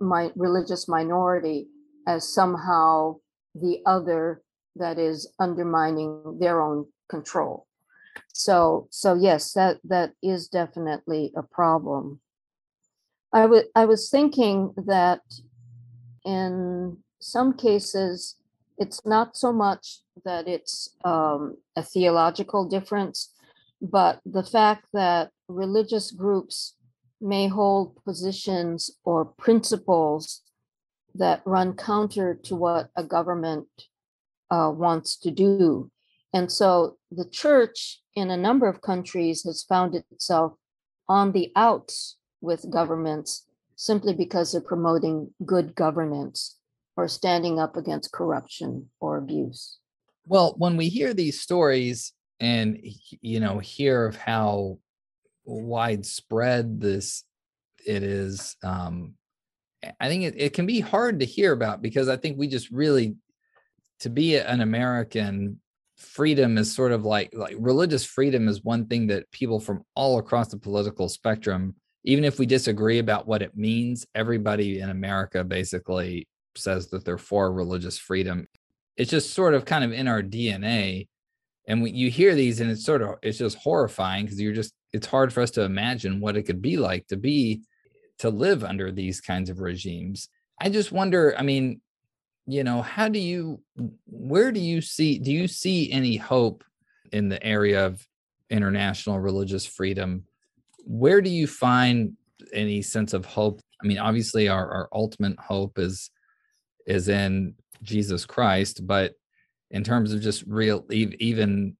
my 0.00 0.30
religious 0.36 0.88
minority 0.88 1.68
as 2.06 2.32
somehow 2.32 3.16
the 3.54 3.80
other 3.84 4.42
that 4.76 4.98
is 4.98 5.30
undermining 5.38 6.38
their 6.40 6.62
own 6.62 6.86
control. 7.08 7.66
So 8.32 8.88
so 8.90 9.14
yes 9.14 9.52
that 9.52 9.78
that 9.84 10.12
is 10.22 10.48
definitely 10.48 11.32
a 11.36 11.42
problem. 11.42 12.20
I 13.32 13.46
would 13.46 13.66
I 13.74 13.84
was 13.84 14.08
thinking 14.08 14.72
that 14.86 15.20
in 16.24 16.98
some 17.20 17.54
cases 17.54 18.36
it's 18.78 19.04
not 19.04 19.36
so 19.36 19.52
much 19.52 20.00
that 20.24 20.46
it's 20.46 20.94
um, 21.04 21.56
a 21.74 21.82
theological 21.82 22.68
difference, 22.68 23.34
but 23.82 24.20
the 24.24 24.44
fact 24.44 24.86
that 24.92 25.30
religious 25.48 26.10
groups 26.12 26.74
may 27.20 27.48
hold 27.48 28.02
positions 28.04 28.90
or 29.04 29.24
principles 29.24 30.42
that 31.14 31.42
run 31.44 31.74
counter 31.74 32.34
to 32.44 32.54
what 32.54 32.90
a 32.96 33.02
government 33.02 33.66
uh, 34.50 34.70
wants 34.74 35.16
to 35.18 35.30
do. 35.30 35.90
And 36.32 36.50
so 36.50 36.96
the 37.10 37.28
church 37.28 38.00
in 38.14 38.30
a 38.30 38.36
number 38.36 38.68
of 38.68 38.82
countries 38.82 39.42
has 39.44 39.62
found 39.62 39.94
itself 39.94 40.52
on 41.08 41.32
the 41.32 41.50
outs 41.56 42.16
with 42.40 42.70
governments 42.70 43.46
simply 43.76 44.12
because 44.12 44.52
they're 44.52 44.60
promoting 44.60 45.32
good 45.44 45.74
governance 45.74 46.56
or 46.96 47.08
standing 47.08 47.58
up 47.58 47.76
against 47.76 48.12
corruption 48.12 48.90
or 49.00 49.16
abuse. 49.16 49.78
Well, 50.26 50.54
when 50.58 50.76
we 50.76 50.88
hear 50.88 51.14
these 51.14 51.40
stories 51.40 52.12
and 52.40 52.78
you 53.20 53.40
know 53.40 53.58
hear 53.58 54.06
of 54.06 54.16
how 54.16 54.78
widespread 55.48 56.80
this 56.80 57.24
it 57.86 58.02
is 58.02 58.56
um 58.62 59.14
i 60.00 60.08
think 60.08 60.24
it, 60.24 60.34
it 60.36 60.52
can 60.52 60.66
be 60.66 60.80
hard 60.80 61.20
to 61.20 61.26
hear 61.26 61.52
about 61.52 61.80
because 61.80 62.08
i 62.08 62.16
think 62.16 62.36
we 62.36 62.46
just 62.46 62.70
really 62.70 63.16
to 64.00 64.10
be 64.10 64.36
an 64.36 64.60
american 64.60 65.60
freedom 65.96 66.58
is 66.58 66.72
sort 66.72 66.92
of 66.92 67.04
like 67.04 67.30
like 67.34 67.56
religious 67.58 68.04
freedom 68.04 68.46
is 68.46 68.62
one 68.62 68.86
thing 68.86 69.06
that 69.06 69.30
people 69.32 69.58
from 69.58 69.82
all 69.94 70.18
across 70.18 70.48
the 70.48 70.58
political 70.58 71.08
spectrum 71.08 71.74
even 72.04 72.24
if 72.24 72.38
we 72.38 72.46
disagree 72.46 73.00
about 73.00 73.26
what 73.26 73.42
it 73.42 73.56
means, 73.56 74.06
everybody 74.14 74.80
in 74.80 74.88
America 74.88 75.44
basically 75.44 76.26
says 76.56 76.88
that 76.88 77.04
they're 77.04 77.18
for 77.18 77.52
religious 77.52 77.98
freedom. 77.98 78.46
It's 78.96 79.10
just 79.10 79.34
sort 79.34 79.52
of 79.54 79.64
kind 79.64 79.84
of 79.84 79.92
in 79.92 80.08
our 80.08 80.22
DNA. 80.22 81.08
And 81.68 81.88
you 81.88 82.10
hear 82.10 82.34
these 82.34 82.60
and 82.60 82.70
it's 82.70 82.84
sort 82.84 83.02
of, 83.02 83.16
it's 83.22 83.38
just 83.38 83.58
horrifying 83.58 84.24
because 84.24 84.40
you're 84.40 84.52
just, 84.52 84.74
it's 84.92 85.06
hard 85.06 85.32
for 85.32 85.42
us 85.42 85.52
to 85.52 85.62
imagine 85.62 86.20
what 86.20 86.36
it 86.36 86.42
could 86.42 86.60
be 86.60 86.76
like 86.76 87.06
to 87.08 87.16
be, 87.16 87.62
to 88.18 88.30
live 88.30 88.64
under 88.64 88.90
these 88.90 89.20
kinds 89.20 89.50
of 89.50 89.60
regimes. 89.60 90.28
I 90.60 90.70
just 90.70 90.90
wonder, 90.90 91.34
I 91.38 91.42
mean, 91.42 91.80
you 92.46 92.64
know, 92.64 92.82
how 92.82 93.08
do 93.08 93.20
you, 93.20 93.60
where 94.06 94.50
do 94.50 94.58
you 94.58 94.80
see, 94.80 95.18
do 95.18 95.30
you 95.30 95.46
see 95.46 95.92
any 95.92 96.16
hope 96.16 96.64
in 97.12 97.28
the 97.28 97.40
area 97.44 97.86
of 97.86 98.04
international 98.50 99.20
religious 99.20 99.66
freedom 99.66 100.24
where 100.88 101.20
do 101.20 101.28
you 101.28 101.46
find 101.46 102.16
any 102.52 102.80
sense 102.80 103.12
of 103.12 103.26
hope? 103.26 103.60
I 103.82 103.86
mean, 103.86 103.98
obviously, 103.98 104.48
our, 104.48 104.68
our 104.70 104.88
ultimate 104.92 105.38
hope 105.38 105.78
is 105.78 106.10
is 106.86 107.08
in 107.08 107.54
Jesus 107.82 108.24
Christ, 108.24 108.86
but 108.86 109.12
in 109.70 109.84
terms 109.84 110.12
of 110.12 110.20
just 110.20 110.44
real, 110.46 110.84
even 110.90 111.76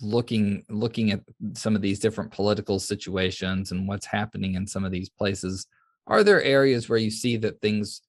looking 0.00 0.64
looking 0.70 1.12
at 1.12 1.20
some 1.54 1.76
of 1.76 1.82
these 1.82 1.98
different 1.98 2.30
political 2.30 2.78
situations 2.78 3.72
and 3.72 3.86
what's 3.86 4.06
happening 4.06 4.54
in 4.54 4.66
some 4.66 4.84
of 4.84 4.92
these 4.92 5.08
places, 5.08 5.66
are 6.06 6.24
there 6.24 6.42
areas 6.42 6.88
where 6.88 6.98
you 6.98 7.10
see 7.10 7.36
that 7.36 7.60
things 7.60 8.02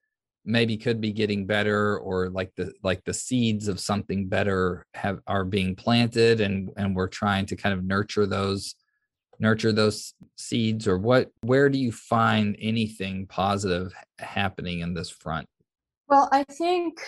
maybe 0.46 0.76
could 0.76 1.00
be 1.00 1.12
getting 1.14 1.46
better 1.46 1.98
or 2.00 2.30
like 2.30 2.54
the 2.56 2.74
like 2.84 3.04
the 3.06 3.14
seeds 3.14 3.68
of 3.68 3.80
something 3.80 4.28
better 4.28 4.86
have 4.94 5.20
are 5.28 5.46
being 5.46 5.76
planted 5.76 6.42
and 6.42 6.70
and 6.76 6.96
we're 6.96 7.08
trying 7.08 7.46
to 7.46 7.56
kind 7.56 7.74
of 7.74 7.84
nurture 7.84 8.26
those 8.26 8.76
nurture 9.40 9.72
those 9.72 10.14
seeds? 10.36 10.88
Or 10.88 10.98
what 10.98 11.32
where 11.42 11.70
do 11.70 11.78
you 11.78 11.92
find 11.92 12.58
anything 12.60 13.28
positive 13.28 13.94
happening 14.20 14.80
in 14.80 14.94
this 14.94 15.10
front? 15.10 15.48
Well 16.10 16.28
i 16.32 16.44
think 16.44 17.02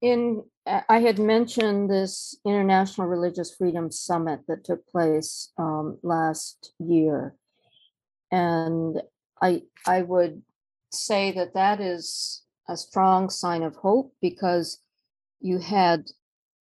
in 0.00 0.42
i 0.88 0.98
had 1.00 1.18
mentioned 1.18 1.90
this 1.90 2.36
international 2.44 3.06
religious 3.06 3.54
freedom 3.54 3.90
summit 3.90 4.40
that 4.48 4.64
took 4.64 4.86
place 4.86 5.52
um, 5.58 5.98
last 6.02 6.72
year. 6.78 7.34
And 8.30 9.00
i 9.42 9.62
i 9.86 10.02
would 10.02 10.42
say 10.92 11.32
that 11.32 11.54
that 11.54 11.80
is 11.80 12.42
a 12.68 12.76
strong 12.76 13.30
sign 13.30 13.62
of 13.62 13.76
hope 13.76 14.12
because 14.20 14.78
you 15.40 15.58
had 15.58 16.10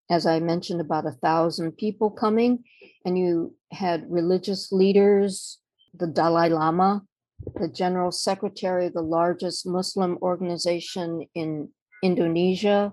as 0.10 0.26
I 0.26 0.40
mentioned, 0.40 0.82
about 0.82 1.06
a 1.06 1.12
thousand 1.12 1.74
people 1.74 2.10
coming, 2.10 2.64
and 3.06 3.18
you 3.18 3.56
had 3.72 4.10
religious 4.10 4.72
leaders, 4.72 5.60
the 5.94 6.08
Dalai 6.08 6.50
Lama, 6.50 7.04
the 7.60 7.68
general 7.68 8.12
secretary 8.12 8.88
of 8.88 8.94
the 8.94 9.02
largest 9.02 9.68
Muslim 9.68 10.18
organization 10.22 11.28
in 11.36 11.70
Indonesia, 12.04 12.92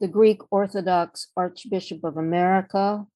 the 0.00 0.08
Greek 0.08 0.40
Orthodox 0.50 1.28
Archbishop 1.36 2.04
of 2.04 2.16
America, 2.16 3.06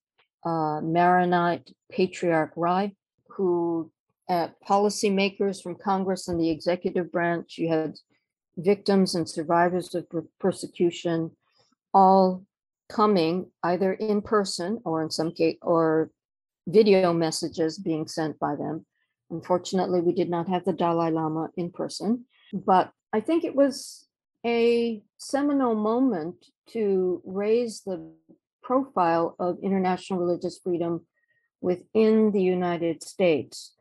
uh, 0.44 0.80
Maronite 0.80 1.74
Patriarch 1.90 2.52
Rai, 2.56 2.96
who 3.28 3.90
uh, 4.28 4.48
policymakers 4.66 5.62
from 5.62 5.74
Congress 5.74 6.28
and 6.28 6.40
the 6.40 6.50
executive 6.50 7.10
branch, 7.10 7.56
you 7.58 7.68
had 7.68 7.94
victims 8.56 9.14
and 9.14 9.28
survivors 9.28 9.94
of 9.94 10.06
persecution, 10.38 11.30
all 11.94 12.44
coming 12.88 13.50
either 13.62 13.92
in 13.92 14.20
person 14.22 14.80
or 14.84 15.02
in 15.02 15.10
some 15.10 15.32
case 15.32 15.56
or 15.62 16.10
video 16.66 17.12
messages 17.12 17.78
being 17.78 18.06
sent 18.06 18.38
by 18.38 18.54
them. 18.56 18.84
Unfortunately, 19.30 20.00
we 20.00 20.12
did 20.12 20.28
not 20.28 20.48
have 20.48 20.64
the 20.64 20.72
Dalai 20.72 21.10
Lama 21.10 21.50
in 21.56 21.70
person, 21.70 22.24
but 22.52 22.90
I 23.12 23.20
think 23.20 23.44
it 23.44 23.54
was 23.54 24.07
a 24.44 25.02
seminal 25.16 25.74
moment 25.74 26.46
to 26.70 27.22
raise 27.24 27.82
the 27.82 28.12
profile 28.62 29.34
of 29.38 29.58
international 29.62 30.20
religious 30.20 30.58
freedom 30.58 31.06
within 31.60 32.30
the 32.32 32.42
United 32.42 33.02
States. 33.02 33.74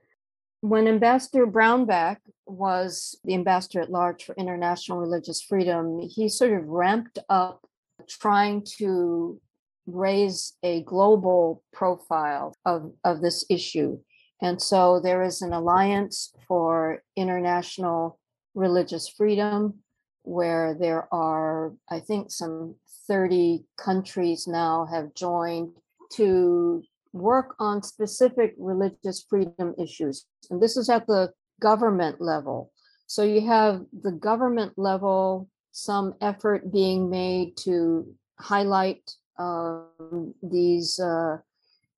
When 0.62 0.88
Ambassador 0.88 1.46
Brownback 1.46 2.18
was 2.46 3.20
the 3.24 3.36
ambassador 3.36 3.82
at 3.82 3.92
large 3.92 4.24
for 4.24 4.34
international 4.36 5.00
religious 5.00 5.42
freedom, 5.42 6.00
he 6.00 6.30
sort 6.30 6.54
of 6.54 6.68
ramped 6.68 7.20
up 7.30 7.68
trying 8.08 8.66
to 8.78 9.40
raise 9.86 10.54
a 10.64 10.84
global 10.84 11.64
profile 11.72 12.56
of, 12.66 12.92
of 13.04 13.22
this 13.22 13.46
issue. 13.50 14.00
And 14.42 14.62
so 14.62 15.00
there 15.00 15.24
is 15.24 15.42
an 15.42 15.54
alliance 15.54 16.34
for 16.48 17.04
international 17.16 18.20
religious 18.56 19.08
freedom 19.08 19.80
where 20.28 20.76
there 20.78 21.08
are, 21.14 21.74
I 21.90 22.00
think, 22.02 22.32
some 22.32 22.76
30 23.08 23.64
countries 23.78 24.46
now 24.46 24.86
have 24.92 25.14
joined 25.14 25.72
to 26.14 26.84
work 27.14 27.56
on 27.60 27.82
specific 27.82 28.54
religious 28.58 29.26
freedom 29.30 29.74
issues. 29.82 30.26
And 30.50 30.62
this 30.62 30.76
is 30.76 30.90
at 30.90 31.08
the 31.08 31.32
government 31.62 32.20
level. 32.20 32.72
So 33.08 33.24
you 33.24 33.48
have 33.48 33.86
the 34.02 34.12
government 34.12 34.74
level, 34.76 35.50
some 35.72 36.14
effort 36.22 36.74
being 36.74 37.10
made 37.10 37.56
to 37.64 38.06
highlight 38.38 39.10
um, 39.40 40.34
these 40.44 41.00
uh, 41.00 41.38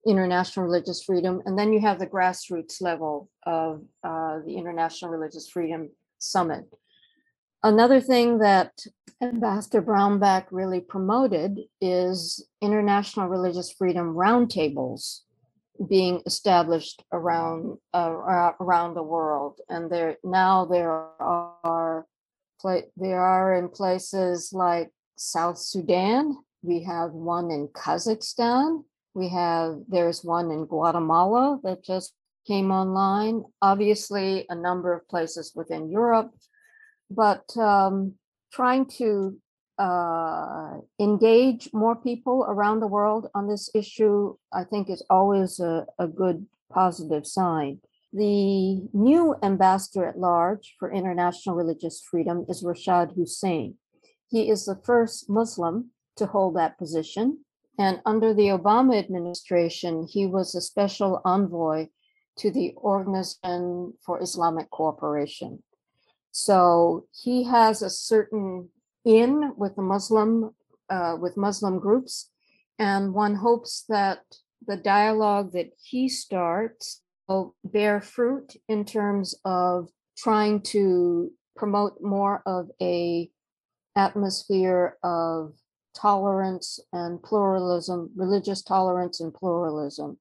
international 0.05 0.67
religious 0.67 1.03
freedom. 1.03 1.41
And 1.45 1.57
then 1.57 1.73
you 1.73 1.81
have 1.81 1.97
the 1.97 2.07
grassroots 2.07 2.79
level 2.79 3.29
of 3.43 3.81
uh, 4.03 4.39
the 4.45 4.55
International 4.55 5.11
Religious 5.11 5.49
Freedom 5.49 5.89
Summit. 6.19 6.65
Another 7.63 7.99
thing 7.99 8.39
that 8.39 8.71
Ambassador 9.21 9.81
Brownback 9.81 10.45
really 10.49 10.79
promoted 10.79 11.59
is 11.81 12.47
international 12.61 13.27
religious 13.27 13.69
freedom 13.71 14.13
roundtables 14.15 15.21
being 15.89 16.21
established 16.25 17.03
around 17.11 17.77
uh, 17.93 18.51
around 18.61 18.93
the 18.93 19.03
world, 19.03 19.59
and 19.67 19.91
there 19.91 20.17
now 20.23 20.65
there 20.65 20.91
are 21.19 22.05
there 22.95 23.21
are 23.21 23.55
in 23.55 23.69
places 23.69 24.51
like 24.53 24.91
South 25.17 25.57
Sudan. 25.57 26.37
We 26.61 26.83
have 26.83 27.11
one 27.11 27.51
in 27.51 27.67
Kazakhstan. 27.69 28.83
We 29.13 29.29
have 29.29 29.79
there's 29.89 30.23
one 30.23 30.49
in 30.51 30.65
Guatemala 30.65 31.59
that 31.63 31.83
just 31.83 32.13
came 32.47 32.71
online. 32.71 33.43
Obviously, 33.61 34.45
a 34.49 34.55
number 34.55 34.93
of 34.93 35.07
places 35.09 35.51
within 35.55 35.89
Europe 35.89 36.31
but 37.09 37.45
um, 37.57 38.13
trying 38.51 38.85
to 38.85 39.37
uh, 39.77 40.73
engage 40.99 41.69
more 41.73 41.95
people 41.95 42.45
around 42.47 42.81
the 42.81 42.87
world 42.87 43.29
on 43.33 43.47
this 43.47 43.69
issue, 43.73 44.35
I 44.53 44.65
think, 44.65 44.89
is 44.89 45.03
always 45.09 45.59
a, 45.59 45.85
a 45.97 46.07
good 46.07 46.45
positive 46.71 47.25
sign. 47.25 47.79
The 48.11 48.87
new 48.93 49.35
ambassador 49.43 50.05
at 50.05 50.17
large 50.19 50.75
for 50.79 50.91
international 50.91 51.55
religious 51.55 52.01
freedom 52.01 52.45
is 52.49 52.63
Rashad 52.63 53.15
Hussain. 53.15 53.75
He 54.27 54.49
is 54.49 54.65
the 54.65 54.79
first 54.83 55.29
Muslim 55.29 55.91
to 56.17 56.25
hold 56.25 56.55
that 56.55 56.77
position. 56.77 57.45
And 57.77 58.01
under 58.05 58.33
the 58.33 58.47
Obama 58.47 58.99
administration, 58.99 60.07
he 60.09 60.25
was 60.25 60.53
a 60.53 60.61
special 60.61 61.21
envoy 61.23 61.87
to 62.39 62.51
the 62.51 62.73
Organization 62.75 63.93
for 64.05 64.21
Islamic 64.21 64.69
Cooperation. 64.69 65.63
So 66.41 67.05
he 67.11 67.43
has 67.43 67.81
a 67.81 67.89
certain 67.89 68.69
in 69.03 69.53
with 69.57 69.75
the 69.75 69.81
Muslim, 69.81 70.55
uh, 70.89 71.17
with 71.19 71.35
Muslim 71.35 71.79
groups. 71.79 72.31
And 72.79 73.13
one 73.13 73.35
hopes 73.35 73.83
that 73.89 74.19
the 74.65 74.77
dialogue 74.77 75.51
that 75.51 75.71
he 75.83 76.07
starts 76.07 77.01
will 77.27 77.55
bear 77.65 77.99
fruit 77.99 78.55
in 78.69 78.85
terms 78.85 79.35
of 79.43 79.89
trying 80.17 80.61
to 80.61 81.29
promote 81.57 82.01
more 82.01 82.41
of 82.45 82.69
a 82.81 83.29
atmosphere 83.97 84.97
of 85.03 85.55
tolerance 85.93 86.79
and 86.93 87.21
pluralism, 87.21 88.11
religious 88.15 88.61
tolerance 88.61 89.19
and 89.19 89.33
pluralism. 89.33 90.17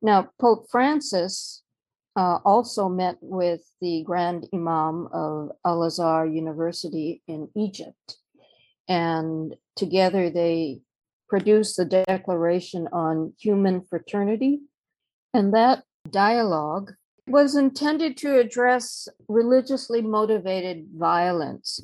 Now, 0.00 0.30
Pope 0.40 0.66
Francis 0.70 1.64
uh, 2.16 2.38
also 2.44 2.88
met 2.88 3.16
with 3.20 3.62
the 3.80 4.02
Grand 4.04 4.48
Imam 4.52 5.08
of 5.12 5.52
Al 5.64 5.84
Azhar 5.84 6.26
University 6.26 7.22
in 7.26 7.48
Egypt. 7.54 8.16
And 8.88 9.54
together 9.76 10.30
they 10.30 10.80
produced 11.28 11.76
the 11.76 11.84
Declaration 11.84 12.88
on 12.92 13.32
Human 13.38 13.82
Fraternity. 13.82 14.60
And 15.32 15.54
that 15.54 15.84
dialogue 16.10 16.92
was 17.28 17.54
intended 17.54 18.16
to 18.16 18.38
address 18.38 19.06
religiously 19.28 20.02
motivated 20.02 20.88
violence. 20.92 21.80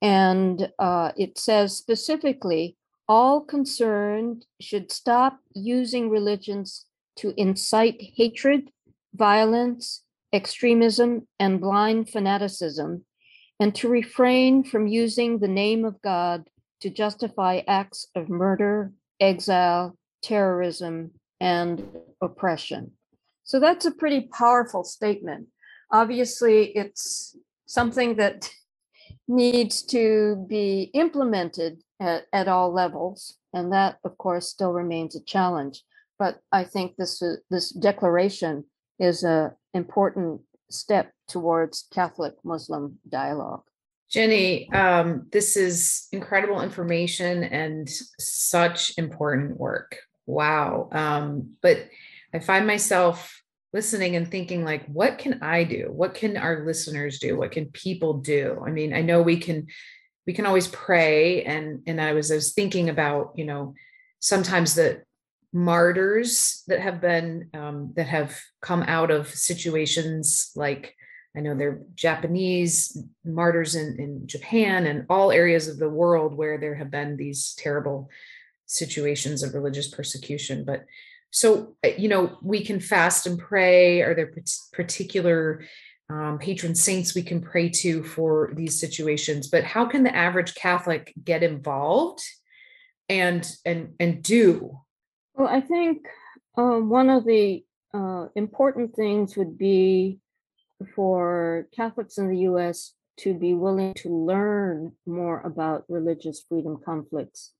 And 0.00 0.70
uh, 0.78 1.10
it 1.16 1.38
says 1.38 1.76
specifically 1.76 2.76
all 3.08 3.40
concerned 3.40 4.46
should 4.60 4.92
stop 4.92 5.40
using 5.54 6.08
religions 6.08 6.86
to 7.16 7.34
incite 7.36 8.00
hatred 8.16 8.70
violence, 9.14 10.02
extremism, 10.32 11.26
and 11.38 11.60
blind 11.60 12.10
fanaticism, 12.10 13.04
and 13.60 13.74
to 13.76 13.88
refrain 13.88 14.64
from 14.64 14.86
using 14.86 15.38
the 15.38 15.48
name 15.48 15.84
of 15.84 16.00
God 16.02 16.48
to 16.80 16.90
justify 16.90 17.62
acts 17.66 18.08
of 18.14 18.28
murder, 18.28 18.92
exile, 19.20 19.96
terrorism, 20.22 21.12
and 21.40 21.86
oppression. 22.20 22.92
So 23.44 23.60
that's 23.60 23.86
a 23.86 23.90
pretty 23.90 24.22
powerful 24.32 24.84
statement. 24.84 25.48
Obviously, 25.90 26.76
it's 26.76 27.36
something 27.66 28.16
that 28.16 28.50
needs 29.28 29.82
to 29.82 30.44
be 30.48 30.90
implemented 30.94 31.82
at, 32.00 32.26
at 32.32 32.48
all 32.48 32.72
levels. 32.72 33.38
And 33.52 33.72
that, 33.72 33.98
of 34.04 34.18
course, 34.18 34.48
still 34.48 34.72
remains 34.72 35.14
a 35.14 35.22
challenge. 35.22 35.82
But 36.18 36.40
I 36.50 36.64
think 36.64 36.96
this, 36.96 37.22
this 37.50 37.70
declaration 37.70 38.64
is 38.98 39.24
a 39.24 39.54
important 39.72 40.40
step 40.70 41.12
towards 41.28 41.86
Catholic 41.92 42.34
Muslim 42.44 42.98
dialogue. 43.08 43.62
Jenny, 44.10 44.70
um, 44.72 45.26
this 45.32 45.56
is 45.56 46.06
incredible 46.12 46.60
information 46.60 47.44
and 47.44 47.88
such 48.18 48.96
important 48.98 49.58
work. 49.58 49.98
Wow. 50.26 50.88
Um, 50.92 51.56
but 51.62 51.88
I 52.32 52.38
find 52.38 52.66
myself 52.66 53.42
listening 53.74 54.14
and 54.14 54.30
thinking 54.30 54.64
like 54.64 54.86
what 54.86 55.18
can 55.18 55.42
i 55.42 55.64
do 55.64 55.88
what 55.90 56.14
can 56.14 56.36
our 56.36 56.64
listeners 56.64 57.18
do 57.18 57.36
what 57.36 57.50
can 57.50 57.66
people 57.66 58.14
do 58.14 58.62
i 58.64 58.70
mean 58.70 58.94
i 58.94 59.02
know 59.02 59.20
we 59.20 59.36
can 59.36 59.66
we 60.28 60.32
can 60.32 60.46
always 60.46 60.68
pray 60.68 61.42
and 61.42 61.82
and 61.88 62.00
i 62.00 62.12
was 62.12 62.30
i 62.30 62.36
was 62.36 62.54
thinking 62.54 62.88
about 62.88 63.32
you 63.34 63.44
know 63.44 63.74
sometimes 64.20 64.76
the 64.76 65.02
martyrs 65.54 66.64
that 66.66 66.80
have 66.80 67.00
been 67.00 67.48
um, 67.54 67.92
that 67.94 68.08
have 68.08 68.36
come 68.60 68.82
out 68.82 69.12
of 69.12 69.28
situations 69.28 70.50
like 70.56 70.96
I 71.36 71.40
know 71.40 71.54
they're 71.54 71.80
Japanese 71.94 72.98
martyrs 73.24 73.76
in, 73.76 73.96
in 73.98 74.26
Japan 74.26 74.86
and 74.86 75.06
all 75.08 75.30
areas 75.30 75.68
of 75.68 75.78
the 75.78 75.88
world 75.88 76.34
where 76.34 76.58
there 76.58 76.74
have 76.74 76.90
been 76.90 77.16
these 77.16 77.54
terrible 77.56 78.10
situations 78.66 79.42
of 79.42 79.54
religious 79.54 79.88
persecution. 79.88 80.64
But 80.64 80.84
so, 81.30 81.76
uh, 81.84 81.90
you 81.98 82.08
know, 82.08 82.38
we 82.42 82.64
can 82.64 82.80
fast 82.80 83.26
and 83.26 83.38
pray. 83.38 84.02
Are 84.02 84.14
there 84.14 84.32
particular 84.72 85.64
um, 86.10 86.38
patron 86.38 86.74
saints 86.74 87.14
we 87.14 87.22
can 87.22 87.40
pray 87.40 87.68
to 87.68 88.02
for 88.02 88.52
these 88.54 88.78
situations? 88.78 89.48
But 89.48 89.64
how 89.64 89.86
can 89.86 90.02
the 90.02 90.14
average 90.14 90.54
Catholic 90.54 91.12
get 91.22 91.42
involved 91.42 92.22
and 93.08 93.48
and 93.64 93.94
and 94.00 94.22
do 94.22 94.80
well, 95.34 95.48
I 95.48 95.60
think 95.60 96.06
uh, 96.56 96.78
one 96.78 97.10
of 97.10 97.24
the 97.24 97.64
uh, 97.92 98.26
important 98.34 98.94
things 98.94 99.36
would 99.36 99.58
be 99.58 100.18
for 100.94 101.68
Catholics 101.74 102.18
in 102.18 102.28
the 102.28 102.38
US 102.50 102.94
to 103.18 103.34
be 103.34 103.54
willing 103.54 103.94
to 103.94 104.08
learn 104.08 104.92
more 105.06 105.40
about 105.42 105.84
religious 105.88 106.44
freedom 106.48 106.78
conflicts. 106.84 107.52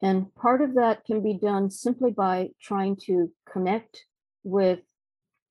And 0.00 0.34
part 0.34 0.62
of 0.62 0.74
that 0.74 1.04
can 1.04 1.22
be 1.22 1.34
done 1.34 1.70
simply 1.70 2.10
by 2.10 2.50
trying 2.60 2.96
to 3.06 3.30
connect 3.50 4.04
with 4.42 4.80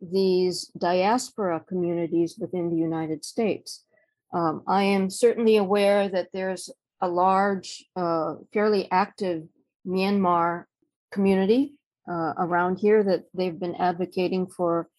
these 0.02 0.66
diaspora 0.78 1.64
communities 1.68 2.38
within 2.40 2.70
the 2.70 2.76
United 2.76 3.24
States. 3.24 3.86
Um, 4.34 4.64
I 4.68 4.84
am 4.84 5.10
certainly 5.10 5.58
aware 5.58 6.10
that 6.10 6.30
there's 6.34 6.70
a 7.00 7.08
large, 7.08 7.86
uh, 7.96 8.36
fairly 8.52 8.88
active 8.92 9.44
Myanmar 9.88 10.66
community 11.12 11.74
uh, 12.10 12.34
around 12.38 12.78
here 12.80 13.04
that 13.04 13.26
they've 13.34 13.60
been 13.60 13.76
advocating 13.76 14.48
for 14.48 14.90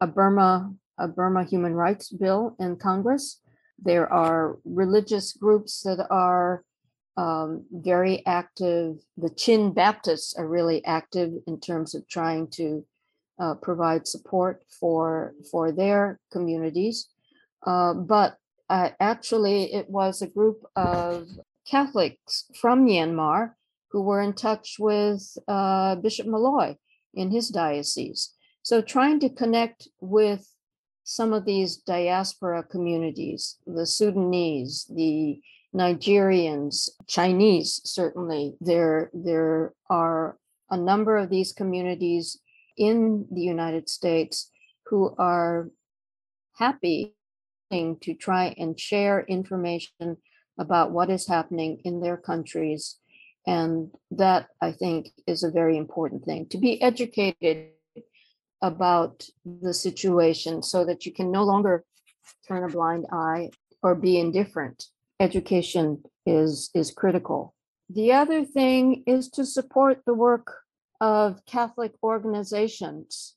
a 0.00 0.06
Burma 0.06 0.72
a 0.98 1.06
Burma 1.06 1.44
human 1.44 1.74
rights 1.74 2.10
bill 2.10 2.56
in 2.58 2.76
Congress. 2.76 3.40
There 3.78 4.12
are 4.12 4.58
religious 4.64 5.32
groups 5.32 5.82
that 5.82 6.04
are 6.10 6.64
um, 7.16 7.64
very 7.70 8.24
active. 8.26 8.96
The 9.16 9.30
Chin 9.30 9.72
Baptists 9.72 10.34
are 10.36 10.46
really 10.46 10.84
active 10.84 11.32
in 11.46 11.60
terms 11.60 11.94
of 11.94 12.08
trying 12.08 12.48
to 12.52 12.84
uh, 13.38 13.54
provide 13.54 14.06
support 14.08 14.62
for 14.80 15.34
for 15.50 15.70
their 15.70 16.18
communities. 16.32 17.08
Uh, 17.64 17.94
but 17.94 18.36
uh, 18.68 18.90
actually, 19.00 19.72
it 19.72 19.88
was 19.88 20.20
a 20.20 20.26
group 20.26 20.64
of 20.76 21.28
Catholics 21.66 22.44
from 22.60 22.86
Myanmar 22.86 23.52
who 23.90 24.02
were 24.02 24.20
in 24.20 24.34
touch 24.34 24.76
with 24.78 25.36
uh, 25.46 25.96
Bishop 25.96 26.26
Malloy 26.26 26.76
in 27.14 27.30
his 27.30 27.48
diocese. 27.48 28.34
So 28.62 28.82
trying 28.82 29.20
to 29.20 29.30
connect 29.30 29.88
with 30.00 30.46
some 31.04 31.32
of 31.32 31.46
these 31.46 31.78
diaspora 31.78 32.62
communities, 32.62 33.56
the 33.66 33.86
Sudanese, 33.86 34.84
the 34.94 35.40
Nigerians, 35.74 36.88
Chinese, 37.06 37.80
certainly. 37.84 38.56
There, 38.60 39.10
there 39.14 39.72
are 39.88 40.36
a 40.70 40.76
number 40.76 41.16
of 41.16 41.30
these 41.30 41.52
communities 41.52 42.38
in 42.76 43.26
the 43.30 43.40
United 43.40 43.88
States 43.88 44.50
who 44.86 45.14
are 45.18 45.70
happy 46.56 47.14
to 47.70 48.14
try 48.14 48.54
and 48.58 48.78
share 48.78 49.20
information 49.28 50.16
about 50.58 50.90
what 50.90 51.10
is 51.10 51.26
happening 51.26 51.80
in 51.84 52.00
their 52.00 52.16
countries. 52.16 52.98
And 53.48 53.90
that, 54.10 54.48
I 54.60 54.72
think, 54.72 55.10
is 55.26 55.42
a 55.42 55.50
very 55.50 55.78
important 55.78 56.26
thing 56.26 56.48
to 56.50 56.58
be 56.58 56.82
educated 56.82 57.70
about 58.60 59.24
the 59.46 59.72
situation 59.72 60.62
so 60.62 60.84
that 60.84 61.06
you 61.06 61.14
can 61.14 61.32
no 61.32 61.44
longer 61.44 61.86
turn 62.46 62.62
a 62.62 62.68
blind 62.68 63.06
eye 63.10 63.48
or 63.82 63.94
be 63.94 64.20
indifferent. 64.20 64.84
Education 65.18 66.02
is, 66.26 66.68
is 66.74 66.90
critical. 66.90 67.54
The 67.88 68.12
other 68.12 68.44
thing 68.44 69.02
is 69.06 69.30
to 69.30 69.46
support 69.46 70.02
the 70.04 70.12
work 70.12 70.54
of 71.00 71.42
Catholic 71.46 71.92
organizations 72.02 73.34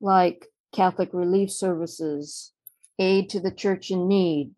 like 0.00 0.48
Catholic 0.74 1.10
Relief 1.12 1.52
Services, 1.52 2.52
Aid 2.98 3.30
to 3.30 3.38
the 3.38 3.52
Church 3.52 3.92
in 3.92 4.08
Need, 4.08 4.56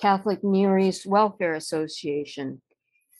Catholic 0.00 0.42
Near 0.42 0.78
East 0.78 1.04
Welfare 1.04 1.52
Association, 1.52 2.62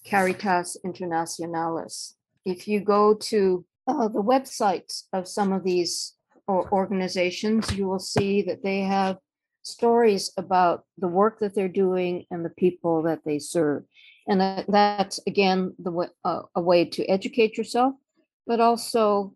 Caritas 0.06 0.76
Internationalis. 0.84 2.14
If 2.44 2.68
you 2.68 2.80
go 2.80 3.14
to 3.14 3.64
uh, 3.86 4.08
the 4.08 4.22
websites 4.22 5.04
of 5.12 5.28
some 5.28 5.52
of 5.52 5.64
these 5.64 6.14
or 6.48 6.70
organizations, 6.72 7.72
you 7.76 7.88
will 7.88 7.98
see 7.98 8.42
that 8.42 8.62
they 8.62 8.80
have 8.80 9.18
stories 9.62 10.32
about 10.36 10.84
the 10.96 11.08
work 11.08 11.40
that 11.40 11.54
they're 11.54 11.68
doing 11.68 12.24
and 12.30 12.44
the 12.44 12.50
people 12.50 13.02
that 13.02 13.20
they 13.24 13.38
serve. 13.38 13.82
And 14.28 14.40
that, 14.40 14.64
that's 14.68 15.18
again 15.26 15.74
the 15.78 16.10
uh, 16.24 16.42
a 16.54 16.60
way 16.60 16.84
to 16.84 17.04
educate 17.06 17.58
yourself, 17.58 17.94
but 18.46 18.60
also 18.60 19.34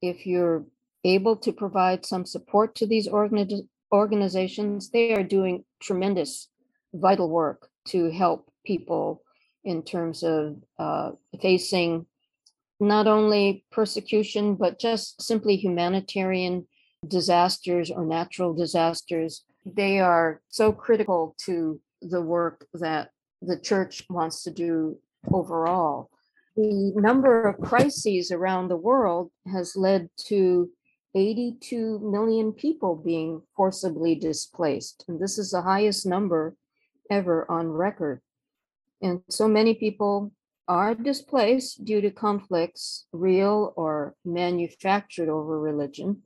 if 0.00 0.26
you're 0.26 0.64
able 1.04 1.36
to 1.36 1.52
provide 1.52 2.06
some 2.06 2.24
support 2.24 2.76
to 2.76 2.86
these 2.86 3.08
organi- 3.08 3.66
organizations, 3.92 4.90
they 4.90 5.14
are 5.14 5.24
doing 5.24 5.64
tremendous, 5.80 6.48
vital 6.94 7.28
work 7.28 7.68
to 7.86 8.10
help 8.10 8.48
people 8.64 9.22
in 9.64 9.82
terms 9.82 10.22
of 10.22 10.56
uh, 10.78 11.12
facing 11.40 12.06
not 12.80 13.06
only 13.06 13.64
persecution, 13.70 14.54
but 14.56 14.78
just 14.78 15.22
simply 15.22 15.56
humanitarian 15.56 16.66
disasters 17.06 17.90
or 17.90 18.04
natural 18.04 18.54
disasters. 18.54 19.44
They 19.64 20.00
are 20.00 20.40
so 20.48 20.72
critical 20.72 21.36
to 21.44 21.80
the 22.00 22.20
work 22.20 22.66
that 22.74 23.10
the 23.40 23.58
church 23.58 24.04
wants 24.10 24.42
to 24.44 24.50
do 24.50 24.98
overall. 25.32 26.10
The 26.56 26.92
number 26.96 27.48
of 27.48 27.60
crises 27.60 28.30
around 28.30 28.68
the 28.68 28.76
world 28.76 29.30
has 29.50 29.76
led 29.76 30.10
to 30.26 30.68
82 31.14 32.00
million 32.00 32.52
people 32.52 32.96
being 32.96 33.42
forcibly 33.56 34.14
displaced. 34.14 35.04
And 35.08 35.20
this 35.20 35.38
is 35.38 35.50
the 35.50 35.62
highest 35.62 36.06
number 36.06 36.56
ever 37.10 37.50
on 37.50 37.68
record. 37.68 38.20
And 39.02 39.20
so 39.28 39.48
many 39.48 39.74
people 39.74 40.32
are 40.68 40.94
displaced 40.94 41.84
due 41.84 42.00
to 42.00 42.10
conflicts, 42.10 43.06
real 43.12 43.74
or 43.76 44.14
manufactured 44.24 45.28
over 45.28 45.58
religion. 45.58 46.22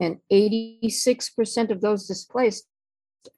And 0.00 0.18
86% 0.32 1.70
of 1.70 1.82
those 1.82 2.06
displaced 2.06 2.64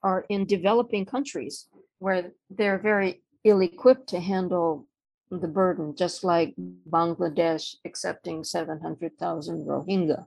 are 0.01 0.25
in 0.29 0.45
developing 0.45 1.05
countries 1.05 1.67
where 1.99 2.31
they're 2.49 2.79
very 2.79 3.21
ill 3.43 3.61
equipped 3.61 4.07
to 4.09 4.19
handle 4.21 4.87
the 5.29 5.47
burden, 5.47 5.95
just 5.95 6.23
like 6.23 6.53
Bangladesh 6.89 7.75
accepting 7.85 8.43
700,000 8.43 9.65
Rohingya. 9.65 10.25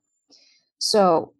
So, 0.78 1.32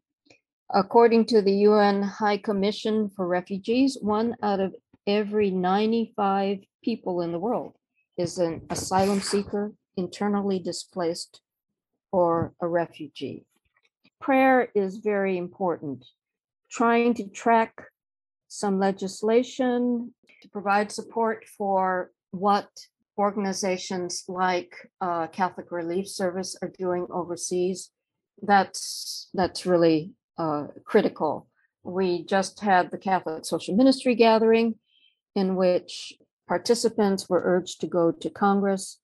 according 0.73 1.27
to 1.27 1.43
the 1.43 1.53
UN 1.69 2.03
High 2.03 2.39
Commission 2.39 3.11
for 3.11 3.27
Refugees, 3.27 3.99
one 4.01 4.37
out 4.43 4.61
of 4.61 4.75
every 5.07 5.51
95 5.51 6.59
people 6.83 7.21
in 7.21 7.33
the 7.33 7.39
world 7.39 7.75
is 8.17 8.39
an 8.39 8.63
asylum 8.71 9.21
seeker, 9.21 9.73
internally 9.97 10.59
displaced, 10.59 11.41
or 12.13 12.55
a 12.61 12.67
refugee. 12.67 13.47
Prayer 14.21 14.69
is 14.75 14.99
very 14.99 15.37
important. 15.37 16.05
Trying 16.71 17.15
to 17.15 17.29
track 17.29 17.73
some 18.49 18.79
legislation 18.79 20.15
to 20.43 20.49
provide 20.49 20.91
support 20.91 21.45
for 21.59 22.11
what 22.31 22.69
organizations 23.19 24.25
like 24.29 24.75
uh, 25.01 25.27
Catholic 25.29 25.71
Relief 25.71 26.09
Service 26.09 26.57
are 26.63 26.73
doing 26.79 27.07
overseas 27.11 27.91
that's 28.43 29.29
that's 29.35 29.67
really 29.67 30.13
uh, 30.39 30.67
critical. 30.85 31.49
We 31.83 32.25
just 32.25 32.61
had 32.61 32.91
the 32.91 32.99
Catholic 32.99 33.45
Social 33.45 33.77
Ministry 33.77 34.15
gathering, 34.15 34.75
in 35.37 35.55
which 35.55 36.15
participants 36.49 37.29
were 37.29 37.43
urged 37.45 37.81
to 37.83 37.87
go 37.87 38.11
to 38.11 38.31
Congress 38.31 38.99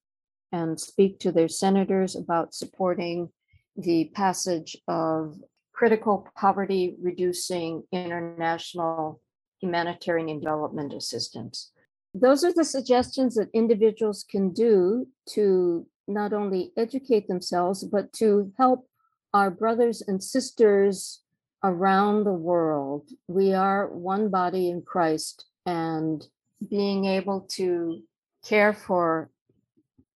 and 0.51 0.81
speak 0.81 1.21
to 1.21 1.31
their 1.31 1.49
senators 1.49 2.17
about 2.17 2.55
supporting 2.55 3.29
the 3.77 4.11
passage 4.15 4.77
of 4.89 5.37
critical 5.73 6.27
poverty 6.37 6.97
reducing 7.01 7.83
international 7.93 9.21
humanitarian 9.61 10.29
and 10.29 10.41
development 10.41 10.93
assistance. 10.93 11.73
Those 12.15 12.45
are 12.45 12.53
the 12.53 12.65
suggestions 12.65 13.35
that 13.37 13.49
individuals 13.55 14.25
can 14.29 14.53
do 14.53 15.07
to 15.31 15.87
not 16.09 16.33
only 16.33 16.73
educate 16.77 17.29
themselves, 17.29 17.85
but 17.85 18.13
to 18.15 18.53
help 18.59 18.87
our 19.33 19.51
brothers 19.51 20.03
and 20.07 20.23
sisters 20.23 21.23
around 21.65 22.25
the 22.25 22.33
world. 22.33 23.09
We 23.29 23.55
are 23.55 23.89
one 23.89 24.29
body 24.29 24.69
in 24.69 24.83
Christ, 24.83 25.47
and 25.67 26.27
being 26.69 27.05
able 27.05 27.43
to 27.53 28.03
care 28.45 28.73
for 28.73 29.31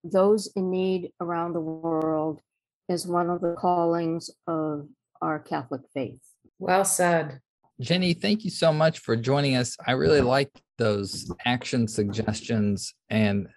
those 0.05 0.49
in 0.57 0.71
need 0.71 1.13
around 1.21 1.53
the 1.53 1.61
world 1.61 2.41
is 2.89 3.07
one 3.07 3.31
of 3.31 3.41
the 3.41 3.55
callings 3.55 4.31
of 4.47 4.89
our 5.21 5.39
Catholic 5.39 5.83
faith. 5.93 6.21
Well 6.59 6.85
said. 6.85 7.41
Jenny, 7.81 8.15
thank 8.15 8.45
you 8.45 8.51
so 8.51 8.73
much 8.73 9.01
for 9.01 9.17
joining 9.17 9.57
us. 9.57 9.77
I 9.87 9.93
really 9.93 10.21
like 10.21 10.51
those 10.79 11.31
action 11.45 11.89
suggestions. 11.89 12.95
And 13.11 13.49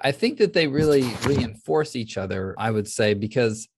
I 0.00 0.10
think 0.10 0.38
that 0.38 0.52
they 0.52 0.66
really 0.66 1.02
reinforce 1.24 1.94
each 1.94 2.16
other, 2.16 2.54
I 2.58 2.70
would 2.70 2.88
say, 2.88 3.14
because 3.14 3.68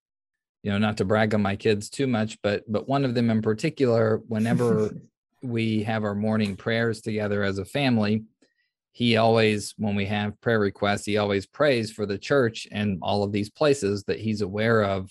you 0.65 0.71
know 0.71 0.79
not 0.79 0.97
to 0.97 1.05
brag 1.05 1.35
on 1.35 1.43
my 1.43 1.55
kids 1.55 1.91
too 1.91 2.07
much 2.07 2.39
but 2.43 2.65
but 2.67 2.89
one 2.89 3.05
of 3.05 3.15
them 3.15 3.31
in 3.31 3.43
particular 3.43 4.23
whenever 4.27 4.91
we 5.45 5.82
have 5.82 6.05
our 6.05 6.14
morning 6.14 6.57
prayers 6.57 7.01
together 7.01 7.42
as 7.42 7.59
a 7.59 7.64
family 7.64 8.24
he 8.92 9.16
always 9.16 9.74
when 9.76 9.97
we 9.97 10.07
have 10.07 10.40
prayer 10.40 10.61
requests 10.61 11.05
he 11.05 11.16
always 11.16 11.47
prays 11.47 11.90
for 11.90 12.07
the 12.07 12.18
church 12.18 12.66
and 12.70 12.99
all 13.03 13.22
of 13.22 13.32
these 13.32 13.51
places 13.51 14.05
that 14.05 14.20
he's 14.20 14.40
aware 14.40 14.82
of 14.82 15.11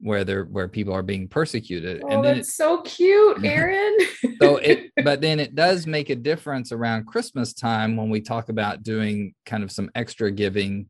where 0.00 0.24
they're 0.24 0.44
where 0.44 0.68
people 0.68 0.94
are 0.94 1.02
being 1.02 1.28
persecuted. 1.28 2.02
Oh, 2.04 2.08
and 2.08 2.24
then 2.24 2.38
it's 2.38 2.54
so 2.54 2.82
cute 2.82 3.38
aaron. 3.44 3.96
So 4.40 4.56
it 4.56 4.90
but 5.04 5.20
then 5.20 5.40
it 5.40 5.54
does 5.54 5.86
make 5.86 6.10
a 6.10 6.16
difference 6.16 6.72
around 6.72 7.06
christmas 7.06 7.52
time 7.52 7.96
when 7.96 8.10
we 8.10 8.20
talk 8.20 8.48
about 8.48 8.82
doing 8.82 9.34
kind 9.44 9.62
of 9.62 9.72
some 9.72 9.90
extra 9.94 10.30
giving. 10.30 10.88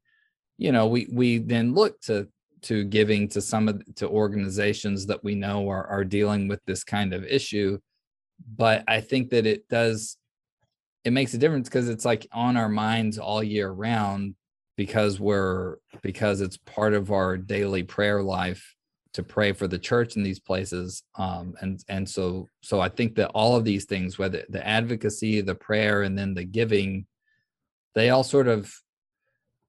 You 0.58 0.72
know 0.72 0.86
we 0.88 1.08
we 1.10 1.38
then 1.38 1.74
look 1.74 2.00
to 2.02 2.28
to 2.62 2.84
giving 2.84 3.28
to 3.28 3.40
some 3.40 3.68
of 3.68 3.82
to 3.96 4.08
organizations 4.08 5.06
that 5.06 5.22
we 5.22 5.34
know 5.34 5.68
are, 5.68 5.86
are 5.86 6.04
dealing 6.04 6.48
with 6.48 6.60
this 6.66 6.82
kind 6.84 7.14
of 7.14 7.24
issue 7.24 7.78
but 8.56 8.84
i 8.88 9.00
think 9.00 9.30
that 9.30 9.46
it 9.46 9.68
does 9.68 10.16
it 11.04 11.12
makes 11.12 11.34
a 11.34 11.38
difference 11.38 11.68
because 11.68 11.88
it's 11.88 12.04
like 12.04 12.26
on 12.32 12.56
our 12.56 12.68
minds 12.68 13.18
all 13.18 13.42
year 13.42 13.70
round 13.70 14.34
because 14.76 15.18
we're 15.18 15.76
because 16.02 16.40
it's 16.40 16.56
part 16.56 16.94
of 16.94 17.10
our 17.10 17.36
daily 17.36 17.82
prayer 17.82 18.22
life 18.22 18.74
to 19.12 19.22
pray 19.22 19.52
for 19.52 19.66
the 19.66 19.78
church 19.78 20.16
in 20.16 20.22
these 20.22 20.38
places 20.38 21.02
um 21.16 21.54
and 21.60 21.82
and 21.88 22.08
so 22.08 22.46
so 22.62 22.80
i 22.80 22.88
think 22.88 23.14
that 23.14 23.30
all 23.30 23.56
of 23.56 23.64
these 23.64 23.84
things 23.84 24.18
whether 24.18 24.44
the 24.48 24.66
advocacy 24.66 25.40
the 25.40 25.54
prayer 25.54 26.02
and 26.02 26.16
then 26.16 26.34
the 26.34 26.44
giving 26.44 27.06
they 27.94 28.10
all 28.10 28.22
sort 28.22 28.48
of 28.48 28.72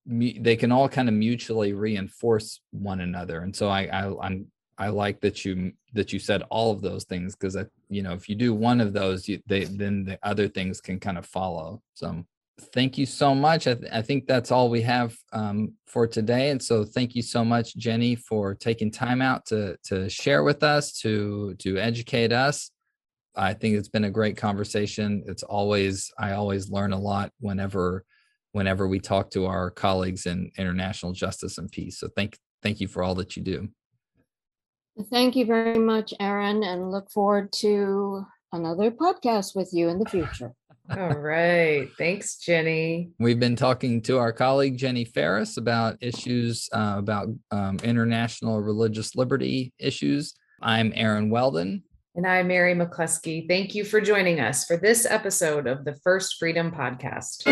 they 0.05 0.55
can 0.55 0.71
all 0.71 0.89
kind 0.89 1.07
of 1.07 1.15
mutually 1.15 1.73
reinforce 1.73 2.61
one 2.71 2.99
another 2.99 3.41
and 3.41 3.55
so 3.55 3.69
i, 3.69 3.83
I 3.83 4.13
i'm 4.21 4.47
i 4.79 4.87
like 4.87 5.19
that 5.21 5.45
you 5.45 5.71
that 5.93 6.11
you 6.11 6.19
said 6.19 6.41
all 6.49 6.71
of 6.71 6.81
those 6.81 7.03
things 7.05 7.35
because 7.35 7.57
you 7.89 8.01
know 8.01 8.13
if 8.13 8.27
you 8.27 8.35
do 8.35 8.53
one 8.53 8.81
of 8.81 8.93
those 8.93 9.27
you 9.27 9.39
they 9.47 9.65
then 9.65 10.03
the 10.03 10.17
other 10.23 10.47
things 10.47 10.81
can 10.81 10.99
kind 10.99 11.17
of 11.17 11.25
follow 11.25 11.81
so 11.93 12.23
thank 12.73 12.97
you 12.97 13.05
so 13.05 13.35
much 13.35 13.67
i, 13.67 13.73
th- 13.73 13.91
I 13.91 14.01
think 14.01 14.27
that's 14.27 14.51
all 14.51 14.69
we 14.69 14.81
have 14.81 15.15
um, 15.31 15.73
for 15.85 16.07
today 16.07 16.49
and 16.49 16.61
so 16.61 16.83
thank 16.83 17.15
you 17.15 17.21
so 17.21 17.45
much 17.45 17.75
jenny 17.75 18.15
for 18.15 18.55
taking 18.55 18.91
time 18.91 19.21
out 19.21 19.45
to 19.47 19.77
to 19.85 20.09
share 20.09 20.43
with 20.43 20.63
us 20.63 20.93
to 20.99 21.55
to 21.59 21.77
educate 21.77 22.33
us 22.33 22.71
I 23.35 23.53
think 23.53 23.75
it's 23.75 23.87
been 23.87 24.03
a 24.03 24.11
great 24.11 24.37
conversation. 24.37 25.23
It's 25.25 25.43
always 25.43 26.11
I 26.17 26.33
always 26.33 26.69
learn 26.69 26.93
a 26.93 26.99
lot 26.99 27.31
whenever 27.39 28.03
whenever 28.51 28.87
we 28.87 28.99
talk 28.99 29.29
to 29.31 29.45
our 29.45 29.69
colleagues 29.69 30.25
in 30.25 30.51
international 30.57 31.13
justice 31.13 31.57
and 31.57 31.71
peace. 31.71 31.99
So 31.99 32.09
thank 32.15 32.37
thank 32.63 32.81
you 32.81 32.87
for 32.87 33.03
all 33.03 33.15
that 33.15 33.37
you 33.37 33.43
do. 33.43 33.69
Thank 35.05 35.35
you 35.35 35.45
very 35.45 35.79
much, 35.79 36.13
Aaron, 36.19 36.63
and 36.63 36.91
look 36.91 37.09
forward 37.09 37.51
to 37.53 38.25
another 38.51 38.91
podcast 38.91 39.55
with 39.55 39.69
you 39.71 39.87
in 39.87 39.99
the 39.99 40.09
future. 40.09 40.53
All 40.91 41.17
right. 41.19 41.87
Thanks, 41.97 42.37
Jenny. 42.37 43.11
We've 43.19 43.39
been 43.39 43.55
talking 43.55 44.01
to 44.03 44.17
our 44.17 44.33
colleague 44.33 44.77
Jenny 44.77 45.05
Farris 45.05 45.57
about 45.57 45.97
issues 46.01 46.67
uh, 46.73 46.95
about 46.97 47.29
um, 47.51 47.77
international 47.83 48.61
religious 48.61 49.15
liberty 49.15 49.73
issues. 49.77 50.33
I'm 50.61 50.91
Aaron 50.95 51.29
Weldon. 51.29 51.83
And 52.15 52.25
I'm 52.25 52.47
Mary 52.47 52.73
McCluskey. 52.73 53.47
Thank 53.47 53.75
you 53.75 53.85
for 53.85 54.01
joining 54.01 54.39
us 54.39 54.65
for 54.65 54.77
this 54.77 55.05
episode 55.05 55.67
of 55.67 55.85
the 55.85 55.95
First 56.03 56.37
Freedom 56.39 56.71
Podcast. 56.71 57.45